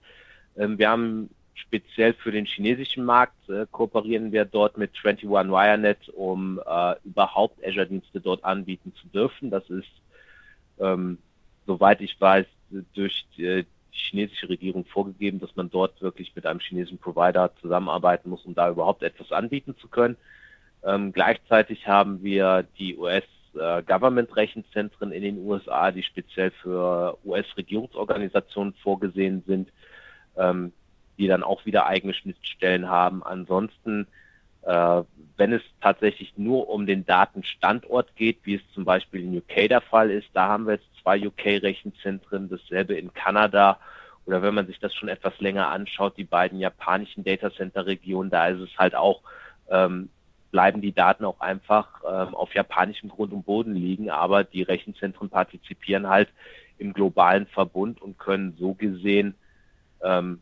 [0.56, 6.08] Ähm, wir haben speziell für den chinesischen Markt äh, kooperieren wir dort mit 21 Wirenet,
[6.10, 9.50] um äh, überhaupt Azure-Dienste dort anbieten zu dürfen.
[9.50, 9.90] Das ist,
[10.78, 11.18] ähm,
[11.66, 12.46] soweit ich weiß,
[12.94, 18.30] durch die, die chinesische Regierung vorgegeben, dass man dort wirklich mit einem chinesischen Provider zusammenarbeiten
[18.30, 20.16] muss, um da überhaupt etwas anbieten zu können.
[20.84, 28.74] Ähm, gleichzeitig haben wir die US äh, Government-Rechenzentren in den USA, die speziell für US-Regierungsorganisationen
[28.82, 29.70] vorgesehen sind.
[30.36, 30.72] Ähm,
[31.18, 33.22] die dann auch wieder eigene Schnittstellen haben.
[33.22, 34.06] Ansonsten,
[34.62, 35.02] äh,
[35.36, 39.80] wenn es tatsächlich nur um den Datenstandort geht, wie es zum Beispiel in UK der
[39.80, 43.78] Fall ist, da haben wir jetzt zwei UK-Rechenzentren, dasselbe in Kanada.
[44.24, 48.60] Oder wenn man sich das schon etwas länger anschaut, die beiden japanischen Datacenter-Regionen, da ist
[48.60, 49.22] es halt auch,
[49.68, 50.10] ähm,
[50.52, 55.28] bleiben die Daten auch einfach ähm, auf japanischem Grund und Boden liegen, aber die Rechenzentren
[55.28, 56.28] partizipieren halt
[56.78, 59.34] im globalen Verbund und können so gesehen
[60.02, 60.40] ähm,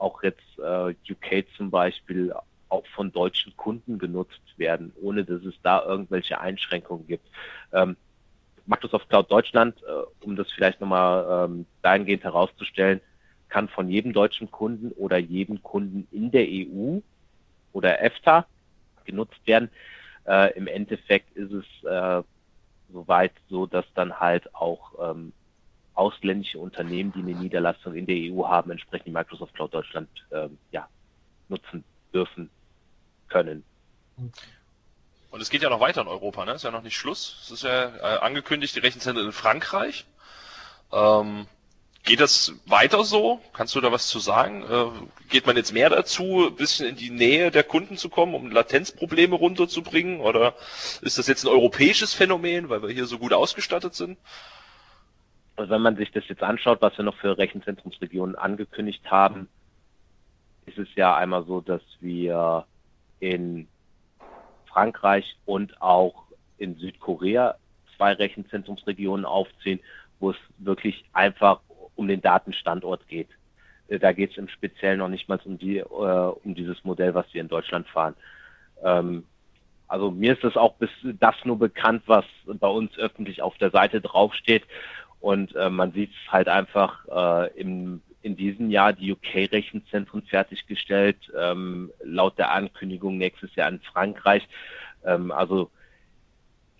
[0.00, 2.32] auch jetzt äh, UK zum Beispiel
[2.68, 7.26] auch von deutschen Kunden genutzt werden, ohne dass es da irgendwelche Einschränkungen gibt.
[7.72, 7.96] Ähm,
[8.66, 13.00] Microsoft Cloud Deutschland, äh, um das vielleicht nochmal ähm, dahingehend herauszustellen,
[13.48, 17.00] kann von jedem deutschen Kunden oder jedem Kunden in der EU
[17.72, 18.46] oder EFTA
[19.04, 19.70] genutzt werden.
[20.26, 22.22] Äh, Im Endeffekt ist es äh,
[22.92, 25.32] soweit so, dass dann halt auch ähm,
[26.00, 30.88] ausländische Unternehmen, die eine Niederlassung in der EU haben, entsprechend Microsoft Cloud Deutschland ähm, ja,
[31.48, 31.84] nutzen
[32.14, 32.48] dürfen
[33.28, 33.62] können.
[35.30, 36.52] Und es geht ja noch weiter in Europa, ne?
[36.52, 37.38] Ist ja noch nicht Schluss.
[37.44, 40.06] Es ist ja äh, angekündigt, die Rechenzentren in Frankreich.
[40.90, 41.46] Ähm,
[42.02, 43.40] geht das weiter so?
[43.52, 44.64] Kannst du da was zu sagen?
[44.64, 44.86] Äh,
[45.28, 48.50] geht man jetzt mehr dazu, ein bisschen in die Nähe der Kunden zu kommen, um
[48.50, 50.20] Latenzprobleme runterzubringen?
[50.20, 50.54] Oder
[51.02, 54.18] ist das jetzt ein europäisches Phänomen, weil wir hier so gut ausgestattet sind?
[55.68, 59.48] Wenn man sich das jetzt anschaut, was wir noch für Rechenzentrumsregionen angekündigt haben,
[60.66, 62.64] ist es ja einmal so, dass wir
[63.18, 63.68] in
[64.66, 66.24] Frankreich und auch
[66.58, 67.56] in Südkorea
[67.96, 69.80] zwei Rechenzentrumsregionen aufziehen,
[70.20, 71.60] wo es wirklich einfach
[71.96, 73.28] um den Datenstandort geht.
[73.88, 77.14] Äh, da geht es im Speziellen noch nicht mal um, die, äh, um dieses Modell,
[77.14, 78.14] was wir in Deutschland fahren.
[78.82, 79.24] Ähm,
[79.88, 83.70] also mir ist das auch bis das nur bekannt, was bei uns öffentlich auf der
[83.70, 84.62] Seite draufsteht.
[85.20, 91.18] Und äh, man sieht es halt einfach äh, im, in diesem Jahr die UK-Rechenzentren fertiggestellt,
[91.38, 94.46] ähm, laut der Ankündigung nächstes Jahr in Frankreich.
[95.04, 95.70] Ähm, also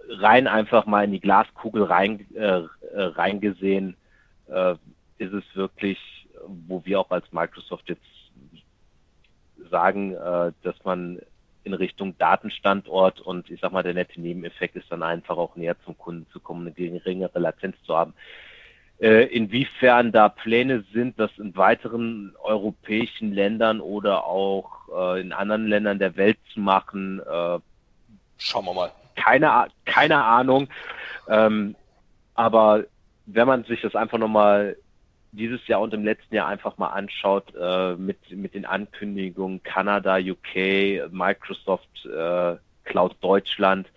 [0.09, 2.63] rein einfach mal in die Glaskugel rein, äh,
[2.95, 3.97] reingesehen,
[4.49, 4.75] äh,
[5.19, 5.99] ist es wirklich,
[6.47, 8.03] wo wir auch als Microsoft jetzt
[9.71, 11.21] sagen, äh, dass man
[11.65, 15.77] in Richtung Datenstandort und ich sag mal, der nette Nebeneffekt ist dann einfach auch näher
[15.85, 18.15] zum Kunden zu kommen, eine geringere Latenz zu haben.
[19.01, 25.67] Äh, inwiefern da Pläne sind, das in weiteren europäischen Ländern oder auch äh, in anderen
[25.67, 27.59] Ländern der Welt zu machen, äh,
[28.37, 28.93] schauen wir mal.
[29.17, 30.69] Keine, keine Ahnung.
[31.29, 31.77] Ähm,
[32.35, 32.85] aber
[33.27, 34.77] wenn man sich das einfach nochmal
[35.33, 40.19] dieses Jahr und im letzten Jahr einfach mal anschaut äh, mit, mit den Ankündigungen Kanada,
[40.19, 43.89] UK, Microsoft, äh, Cloud Deutschland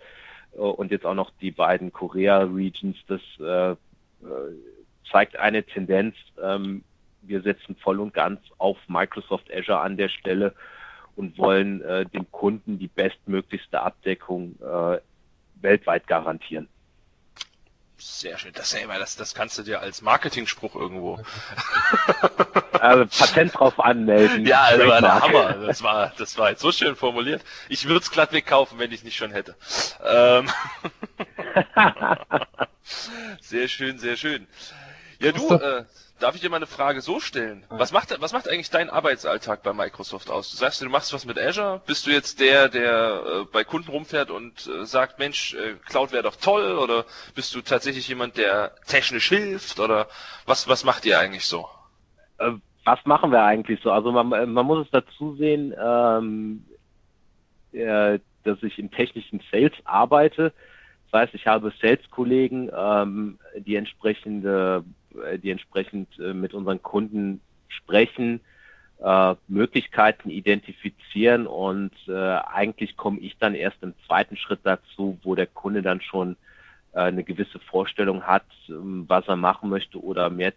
[0.54, 3.76] äh, und jetzt auch noch die beiden Korea Regions, das äh, äh,
[5.10, 6.14] zeigt eine Tendenz.
[6.42, 6.84] Ähm,
[7.22, 10.54] wir setzen voll und ganz auf Microsoft Azure an der Stelle
[11.16, 14.98] und wollen äh, dem Kunden die bestmöglichste Abdeckung äh,
[15.60, 16.68] weltweit garantieren.
[18.06, 18.52] Sehr schön.
[18.52, 21.20] Das, ey, das, das kannst du dir als Marketingspruch irgendwo.
[22.80, 24.44] Also Patent drauf anmelden.
[24.46, 25.52] Ja, das war der Hammer.
[25.66, 27.42] Das war, das war jetzt so schön formuliert.
[27.70, 29.56] Ich würde es glatt wegkaufen, wenn ich es nicht schon hätte.
[30.04, 30.50] Ähm
[33.40, 34.46] sehr schön, sehr schön.
[35.20, 35.84] Ja, du, äh,
[36.20, 37.64] Darf ich dir mal eine Frage so stellen?
[37.70, 40.50] Was macht, was macht eigentlich dein Arbeitsalltag bei Microsoft aus?
[40.50, 41.82] Du sagst, du machst was mit Azure.
[41.86, 46.12] Bist du jetzt der, der äh, bei Kunden rumfährt und äh, sagt, Mensch, äh, Cloud
[46.12, 46.78] wäre doch toll?
[46.78, 49.80] Oder bist du tatsächlich jemand, der technisch hilft?
[49.80, 50.06] Oder
[50.46, 51.68] was, was macht ihr eigentlich so?
[52.38, 52.52] Äh,
[52.84, 53.90] was machen wir eigentlich so?
[53.90, 56.64] Also man, man muss es dazu sehen, ähm,
[57.72, 60.52] äh, dass ich im technischen Sales arbeite.
[61.10, 65.03] Das heißt, ich habe Sales-Kollegen, ähm, die entsprechende äh,
[65.38, 68.40] die entsprechend äh, mit unseren Kunden sprechen,
[69.02, 75.46] äh, Möglichkeiten identifizieren und eigentlich komme ich dann erst im zweiten Schritt dazu, wo der
[75.46, 76.36] Kunde dann schon
[76.92, 80.52] eine gewisse Vorstellung hat, ähm, was er machen möchte oder mehr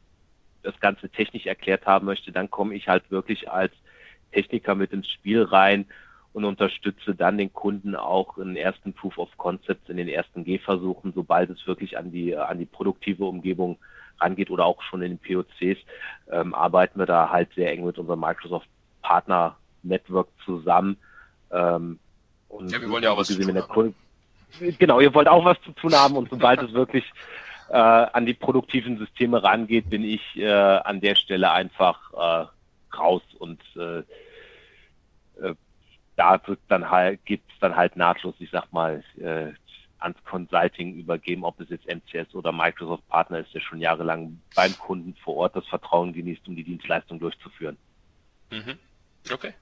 [0.61, 3.73] das Ganze technisch erklärt haben möchte, dann komme ich halt wirklich als
[4.31, 5.85] Techniker mit ins Spiel rein
[6.33, 11.13] und unterstütze dann den Kunden auch in ersten Proof of Concepts, in den ersten Gehversuchen,
[11.15, 13.77] sobald es wirklich an die, an die produktive Umgebung
[14.19, 15.79] rangeht oder auch schon in den POCs,
[16.31, 18.67] ähm, arbeiten wir da halt sehr eng mit unserem Microsoft
[19.01, 20.97] Partner Network zusammen.
[21.51, 21.99] Ähm,
[22.49, 23.95] und ja, wir wollen ja auch was zu tun haben.
[24.79, 27.03] Genau, ihr wollt auch was zu tun haben und sobald es wirklich
[27.69, 33.21] äh, an die produktiven Systeme rangeht, bin ich äh, an der Stelle einfach äh, raus
[33.39, 33.99] und äh,
[35.41, 35.55] äh,
[36.15, 39.51] da wird dann halt, gibt's dann halt nahtlos, ich sag mal, äh,
[39.99, 44.77] ans Consulting übergeben, ob es jetzt MCS oder Microsoft Partner ist, der schon jahrelang beim
[44.77, 47.77] Kunden vor Ort das Vertrauen genießt, um die Dienstleistung durchzuführen.
[48.51, 48.77] Mhm.
[49.31, 49.53] Okay.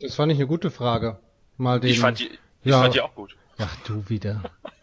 [0.00, 1.18] Das fand ich eine gute Frage.
[1.56, 2.30] Mal den, ich fand die,
[2.62, 3.36] ich ja, fand die auch gut.
[3.58, 4.42] Ach du wieder.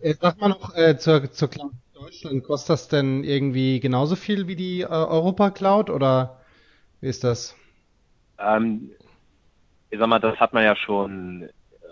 [0.00, 4.46] Äh, sag mal noch äh, zur, zur Cloud Deutschland, kostet das denn irgendwie genauso viel
[4.46, 6.40] wie die äh, Europa Cloud oder
[7.00, 7.56] wie ist das?
[8.38, 8.92] Ähm,
[9.90, 11.48] ich sag mal, das hat man ja schon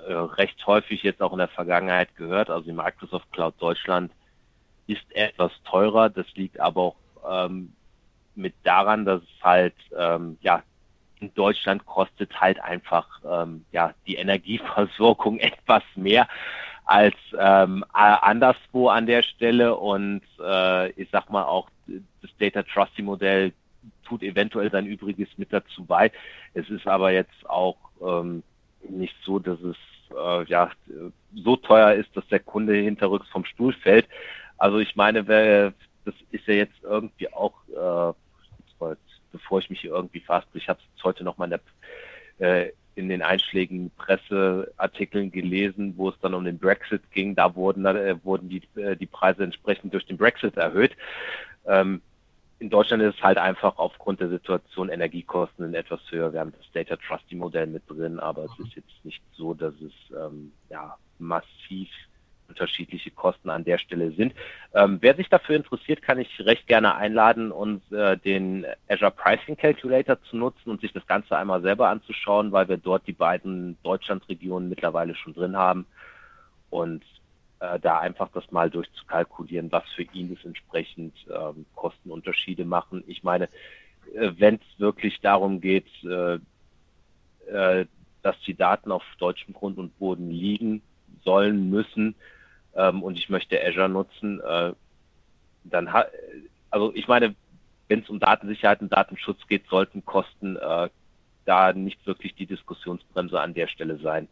[0.06, 2.50] äh, recht häufig jetzt auch in der Vergangenheit gehört.
[2.50, 4.12] Also die Microsoft Cloud Deutschland
[4.86, 6.10] ist etwas teurer.
[6.10, 6.96] Das liegt aber auch
[7.28, 7.72] ähm,
[8.34, 10.62] mit daran, dass es halt ähm, ja
[11.18, 16.28] in Deutschland kostet halt einfach ähm, ja die Energieversorgung etwas mehr
[16.84, 21.68] als ähm, anderswo an der Stelle und äh, ich sag mal auch
[22.22, 23.52] das Data Trusty Modell
[24.06, 26.12] tut eventuell sein Übriges mit dazu bei.
[26.54, 28.42] Es ist aber jetzt auch ähm,
[28.88, 29.76] nicht so, dass es
[30.10, 30.70] äh, ja
[31.34, 34.06] so teuer ist, dass der Kunde hinterrücks vom Stuhl fällt.
[34.58, 38.94] Also ich meine, das ist ja jetzt irgendwie auch, äh,
[39.32, 43.08] bevor ich mich hier irgendwie fast, ich habe es heute noch mal in, äh, in
[43.10, 47.34] den einschlägigen Presseartikeln gelesen, wo es dann um den Brexit ging.
[47.34, 50.96] Da wurden, äh, wurden die, äh, die Preise entsprechend durch den Brexit erhöht.
[51.66, 52.00] Ähm,
[52.58, 56.32] in Deutschland ist es halt einfach aufgrund der Situation Energiekosten etwas höher.
[56.32, 59.74] Wir haben das Data Trusty Modell mit drin, aber es ist jetzt nicht so, dass
[59.74, 61.88] es ähm, ja, massiv
[62.48, 64.32] unterschiedliche Kosten an der Stelle sind.
[64.72, 69.56] Ähm, wer sich dafür interessiert, kann ich recht gerne einladen, uns äh, den Azure Pricing
[69.56, 73.76] Calculator zu nutzen und sich das Ganze einmal selber anzuschauen, weil wir dort die beiden
[73.82, 75.86] Deutschlandregionen mittlerweile schon drin haben
[76.70, 77.02] und
[77.60, 83.04] äh, da einfach das mal durchzukalkulieren, was für ihn das entsprechend ähm, Kostenunterschiede machen.
[83.06, 83.48] Ich meine,
[84.14, 86.38] äh, wenn es wirklich darum geht, äh,
[87.50, 87.86] äh,
[88.22, 90.82] dass die Daten auf deutschem Grund und Boden liegen
[91.24, 92.14] sollen, müssen,
[92.74, 94.72] ähm, und ich möchte Azure nutzen, äh,
[95.64, 96.10] dann hat,
[96.70, 97.34] also ich meine,
[97.88, 100.88] wenn es um Datensicherheit und Datenschutz geht, sollten Kosten äh,
[101.44, 104.28] da nicht wirklich die Diskussionsbremse an der Stelle sein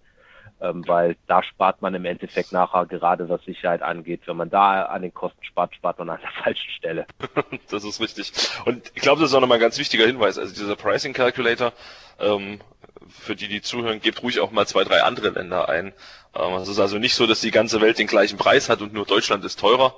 [0.61, 4.22] ähm, weil da spart man im Endeffekt nachher gerade was Sicherheit angeht.
[4.26, 7.07] Wenn man da an den Kosten spart, spart man an der falschen Stelle.
[7.70, 8.32] das ist richtig.
[8.64, 10.38] Und ich glaube, das ist auch nochmal ein ganz wichtiger Hinweis.
[10.38, 11.72] Also dieser Pricing Calculator,
[12.18, 12.61] ähm,
[13.09, 15.92] für die, die zuhören, gebt ruhig auch mal zwei, drei andere Länder ein.
[16.34, 18.92] Ähm, es ist also nicht so, dass die ganze Welt den gleichen Preis hat und
[18.92, 19.95] nur Deutschland ist teurer.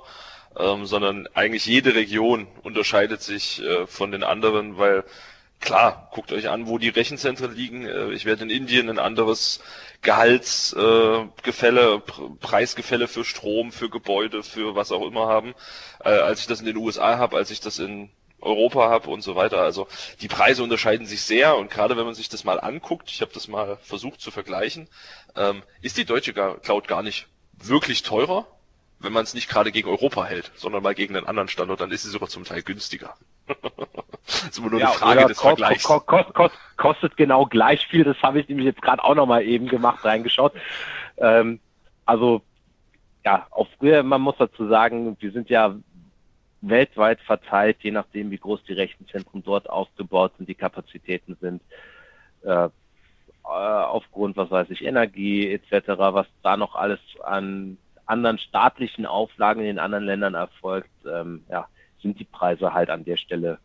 [0.59, 5.03] Ähm, sondern eigentlich jede Region unterscheidet sich äh, von den anderen, weil
[5.59, 7.85] klar, guckt euch an, wo die Rechenzentren liegen.
[7.85, 9.61] Äh, ich werde in Indien ein anderes
[10.01, 11.99] Gehaltsgefälle, äh,
[12.39, 15.53] Preisgefälle für Strom, für Gebäude, für was auch immer haben,
[16.03, 19.21] äh, als ich das in den USA habe, als ich das in Europa habe und
[19.21, 19.59] so weiter.
[19.61, 19.87] Also
[20.21, 23.31] die Preise unterscheiden sich sehr und gerade wenn man sich das mal anguckt, ich habe
[23.33, 24.87] das mal versucht zu vergleichen,
[25.35, 28.45] ähm, ist die deutsche Cloud gar nicht wirklich teurer,
[28.99, 31.91] wenn man es nicht gerade gegen Europa hält, sondern mal gegen einen anderen Standort, dann
[31.91, 33.15] ist sie sogar zum Teil günstiger.
[34.25, 35.83] das ist immer nur ja, eine Frage des kost, Vergleichs.
[35.83, 39.43] Kost, kost, kost, kostet genau gleich viel, das habe ich nämlich jetzt gerade auch nochmal
[39.43, 40.53] eben gemacht, reingeschaut.
[41.17, 41.59] Ähm,
[42.05, 42.41] also,
[43.23, 45.75] ja, auf früher, man muss dazu sagen, wir sind ja
[46.61, 51.61] weltweit verteilt, je nachdem, wie groß die Rechenzentren dort aufgebaut sind, die Kapazitäten sind,
[52.43, 52.69] äh, äh
[53.43, 57.77] aufgrund, was weiß ich, Energie etc., was da noch alles an
[58.07, 61.67] anderen staatlichen Auflagen in den anderen Ländern erfolgt, ähm, ja,
[62.01, 63.59] sind die Preise halt an der Stelle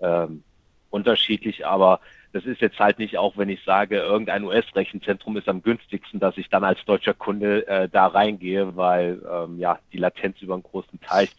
[0.00, 0.42] ähm,
[0.90, 1.66] unterschiedlich.
[1.66, 2.00] Aber
[2.32, 6.36] das ist jetzt halt nicht auch, wenn ich sage, irgendein US-Rechenzentrum ist am günstigsten, dass
[6.36, 10.62] ich dann als deutscher Kunde äh, da reingehe, weil ähm, ja die Latenz über einen
[10.62, 11.30] großen Teich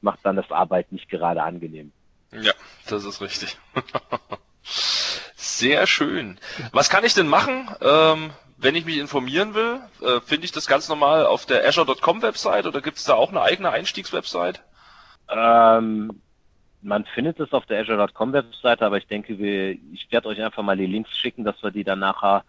[0.00, 1.92] macht dann das Arbeit nicht gerade angenehm.
[2.32, 2.52] Ja,
[2.88, 3.56] das ist richtig.
[5.36, 6.38] Sehr schön.
[6.72, 7.70] Was kann ich denn machen?
[7.80, 12.22] Ähm, wenn ich mich informieren will, äh, finde ich das ganz normal auf der Azure.com
[12.22, 14.60] Website oder gibt es da auch eine eigene Einstiegswebsite?
[15.28, 16.22] Ähm,
[16.82, 20.62] man findet es auf der Azure.com Webseite, aber ich denke, wir, ich werde euch einfach
[20.62, 22.44] mal die Links schicken, dass wir die dann nachher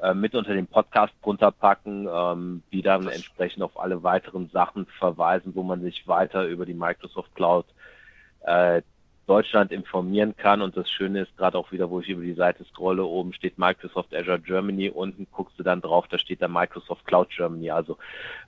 [0.00, 4.86] äh, mit unter dem Podcast runterpacken, ähm, die dann das entsprechend auf alle weiteren Sachen
[4.98, 7.66] verweisen, wo man sich weiter über die Microsoft Cloud
[8.42, 8.82] äh,
[9.28, 10.62] Deutschland informieren kann.
[10.62, 13.58] Und das Schöne ist gerade auch wieder, wo ich über die Seite scrolle, oben steht
[13.58, 17.70] Microsoft Azure Germany, unten guckst du dann drauf, da steht da Microsoft Cloud Germany.
[17.70, 17.98] Also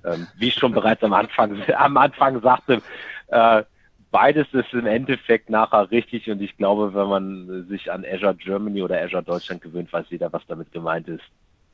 [0.05, 2.83] ähm, wie ich schon bereits am Anfang am Anfang sagte,
[3.29, 3.63] äh,
[4.11, 8.83] beides ist im Endeffekt nachher richtig und ich glaube, wenn man sich an Azure Germany
[8.83, 11.25] oder Azure Deutschland gewöhnt, weiß jeder, was damit gemeint ist.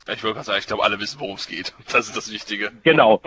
[0.09, 1.73] Ich wollte gerade sagen, ich glaube, alle wissen, worum es geht.
[1.91, 2.71] Das ist das Wichtige.
[2.83, 3.21] Genau.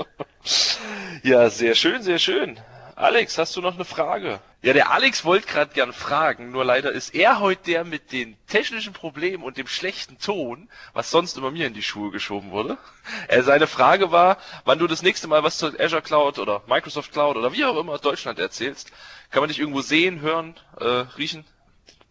[1.22, 2.58] ja, sehr schön, sehr schön.
[2.96, 4.40] Alex, hast du noch eine Frage?
[4.62, 8.36] Ja, der Alex wollte gerade gern fragen, nur leider ist er heute der mit den
[8.46, 12.78] technischen Problemen und dem schlechten Ton, was sonst immer mir in die Schuhe geschoben wurde.
[13.26, 17.12] Er, seine Frage war, wann du das nächste Mal was zur Azure Cloud oder Microsoft
[17.12, 18.92] Cloud oder wie auch immer Deutschland erzählst.
[19.30, 21.44] Kann man dich irgendwo sehen, hören, äh, riechen,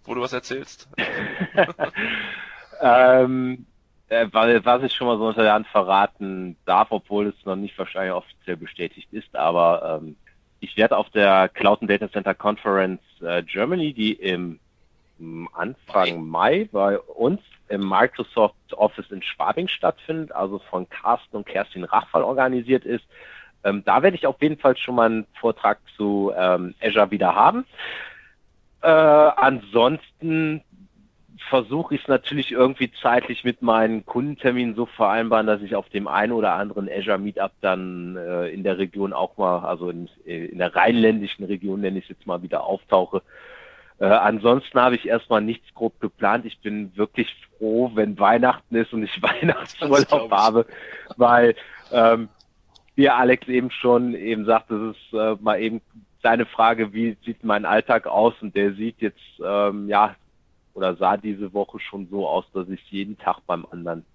[0.03, 0.89] wo du was erzählst?
[2.81, 3.65] ähm,
[4.09, 7.77] äh, was ich schon mal so unter der Hand verraten darf, obwohl es noch nicht
[7.77, 10.17] wahrscheinlich offiziell bestätigt ist, aber ähm,
[10.63, 14.59] ich werde auf der Cloud and Data Center Conference äh, Germany, die im
[15.53, 21.83] Anfang Mai bei uns im Microsoft Office in Schwabing stattfindet, also von Carsten und Kerstin
[21.83, 23.03] Rachfall organisiert ist.
[23.63, 27.35] Ähm, da werde ich auf jeden Fall schon mal einen Vortrag zu ähm, Azure wieder
[27.35, 27.65] haben.
[28.81, 30.61] Äh, ansonsten
[31.49, 36.07] versuche ich es natürlich irgendwie zeitlich mit meinen Kundenterminen so vereinbaren, dass ich auf dem
[36.07, 40.57] einen oder anderen Azure Meetup dann äh, in der Region auch mal, also in, in
[40.57, 43.21] der rheinländischen Region nenne ich es jetzt mal wieder auftauche.
[43.99, 46.45] Äh, ansonsten habe ich erstmal nichts grob geplant.
[46.45, 50.65] Ich bin wirklich froh, wenn Weihnachten ist und ich Weihnachtsurlaub habe,
[51.17, 51.55] weil
[51.91, 52.29] ähm,
[52.95, 55.81] wie Alex eben schon eben sagt, das ist äh, mal eben
[56.21, 58.33] deine Frage, wie sieht mein Alltag aus?
[58.41, 60.15] Und der sieht jetzt ähm, ja
[60.73, 64.05] oder sah diese Woche schon so aus, dass ich jeden Tag beim anderen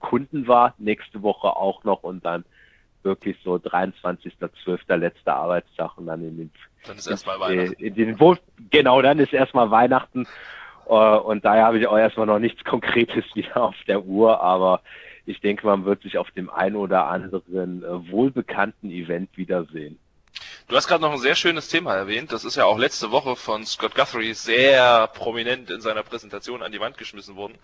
[0.00, 2.44] Kunden war, nächste Woche auch noch und dann
[3.02, 4.96] wirklich so 23.12.
[4.96, 6.50] letzter Arbeitstag und dann in den
[6.86, 7.82] dann ist erstmal Weihnachten.
[7.82, 8.36] In den, wo,
[8.70, 10.26] genau, dann ist erstmal Weihnachten
[10.86, 14.80] äh, und daher habe ich auch erstmal noch nichts Konkretes wieder auf der Uhr, aber
[15.26, 19.98] ich denke, man wird sich auf dem einen oder anderen äh, wohlbekannten Event wiedersehen.
[20.70, 22.30] Du hast gerade noch ein sehr schönes Thema erwähnt.
[22.30, 26.70] Das ist ja auch letzte Woche von Scott Guthrie sehr prominent in seiner Präsentation an
[26.70, 27.58] die Wand geschmissen worden.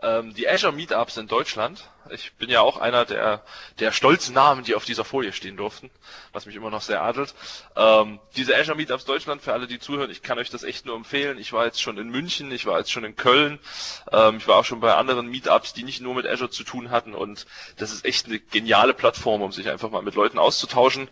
[0.00, 1.90] Ähm, die Azure Meetups in Deutschland.
[2.10, 3.42] Ich bin ja auch einer der,
[3.80, 5.90] der stolzen Namen, die auf dieser Folie stehen durften,
[6.32, 7.34] was mich immer noch sehr adelt.
[7.74, 10.94] Ähm, diese Azure Meetups Deutschland, für alle, die zuhören, ich kann euch das echt nur
[10.94, 11.38] empfehlen.
[11.38, 13.58] Ich war jetzt schon in München, ich war jetzt schon in Köln,
[14.12, 16.90] ähm, ich war auch schon bei anderen Meetups, die nicht nur mit Azure zu tun
[16.92, 17.46] hatten und
[17.76, 21.08] das ist echt eine geniale Plattform, um sich einfach mal mit Leuten auszutauschen.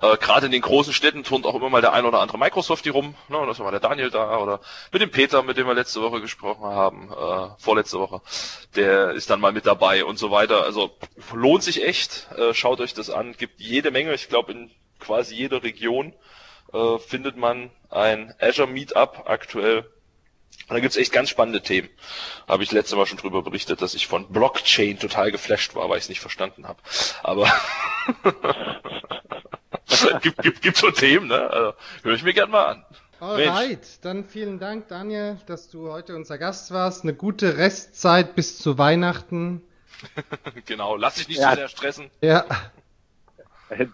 [0.00, 2.84] Äh, Gerade in den großen Städten turnt auch immer mal der ein oder andere Microsoft
[2.84, 3.14] die rum.
[3.28, 3.38] Ne?
[3.38, 4.60] Da ist mal der Daniel da oder
[4.92, 8.20] mit dem Peter, mit dem wir letzte Woche gesprochen haben, äh, vorletzte Woche.
[8.76, 10.62] Der ist dann mal mit dabei und so weiter.
[10.64, 10.90] Also
[11.32, 12.28] lohnt sich echt.
[12.36, 13.34] Äh, schaut euch das an.
[13.36, 14.14] Gibt jede Menge.
[14.14, 16.14] Ich glaube in quasi jeder Region
[16.72, 19.90] äh, findet man ein Azure Meetup aktuell.
[20.68, 21.88] Und da gibt's echt ganz spannende Themen.
[22.46, 25.98] Habe ich letzte Mal schon drüber berichtet, dass ich von Blockchain total geflasht war, weil
[25.98, 26.80] ich es nicht verstanden habe.
[27.22, 27.52] Aber
[30.22, 31.50] gibt, gibt, gibt so Themen, ne?
[31.50, 32.84] Also, Höre ich mir gern mal an.
[33.20, 37.04] Alright, dann vielen Dank, Daniel, dass du heute unser Gast warst.
[37.04, 39.62] Eine gute Restzeit bis zu Weihnachten.
[40.64, 41.50] genau, lass dich nicht ja.
[41.50, 42.10] zu sehr stressen.
[42.22, 42.44] Ja.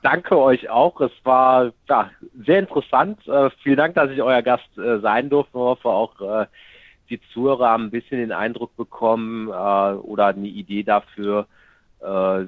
[0.03, 1.01] Danke euch auch.
[1.01, 2.11] Es war ja,
[2.47, 3.27] sehr interessant.
[3.27, 5.51] Äh, vielen Dank, dass ich euer Gast äh, sein durfte.
[5.51, 6.47] Ich hoffe auch, äh,
[7.11, 11.47] die Zuhörer haben ein bisschen den Eindruck bekommen äh, oder eine Idee dafür,
[12.01, 12.45] äh,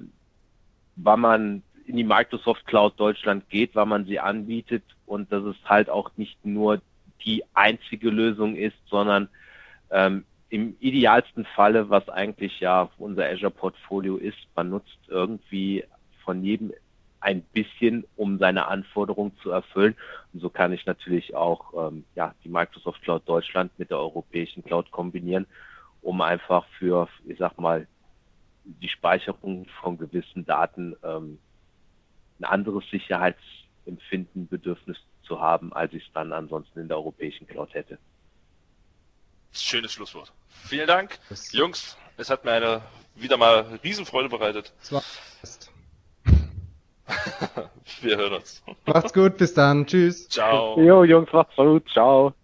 [0.97, 5.57] wann man in die Microsoft Cloud Deutschland geht, weil man sie anbietet und dass es
[5.65, 6.81] halt auch nicht nur
[7.25, 9.29] die einzige Lösung ist, sondern
[9.91, 15.85] ähm, im idealsten Falle, was eigentlich ja unser Azure Portfolio ist, man nutzt irgendwie
[16.25, 16.73] von jedem
[17.21, 19.97] ein bisschen, um seine Anforderungen zu erfüllen.
[20.33, 24.63] Und so kann ich natürlich auch ähm, ja, die Microsoft Cloud Deutschland mit der europäischen
[24.63, 25.47] Cloud kombinieren,
[26.01, 27.87] um einfach für, ich sag mal,
[28.65, 31.39] die Speicherung von gewissen Daten ähm,
[32.41, 37.75] ein anderes Sicherheitsempfinden, Bedürfnis zu haben, als ich es dann ansonsten in der europäischen Cloud
[37.75, 37.99] hätte.
[39.53, 40.33] Schönes Schlusswort.
[40.49, 41.97] Vielen Dank, das Jungs.
[42.17, 42.83] Es hat mir eine
[43.15, 44.73] wieder mal Riesenfreude bereitet.
[44.81, 45.03] Das war
[45.41, 45.73] fest.
[48.03, 48.63] Wir hören uns.
[48.85, 49.87] Macht's gut, bis dann.
[49.87, 50.29] Tschüss.
[50.29, 50.79] Ciao.
[50.81, 51.89] Jo, Jungs, macht's gut.
[51.91, 52.35] Ciao.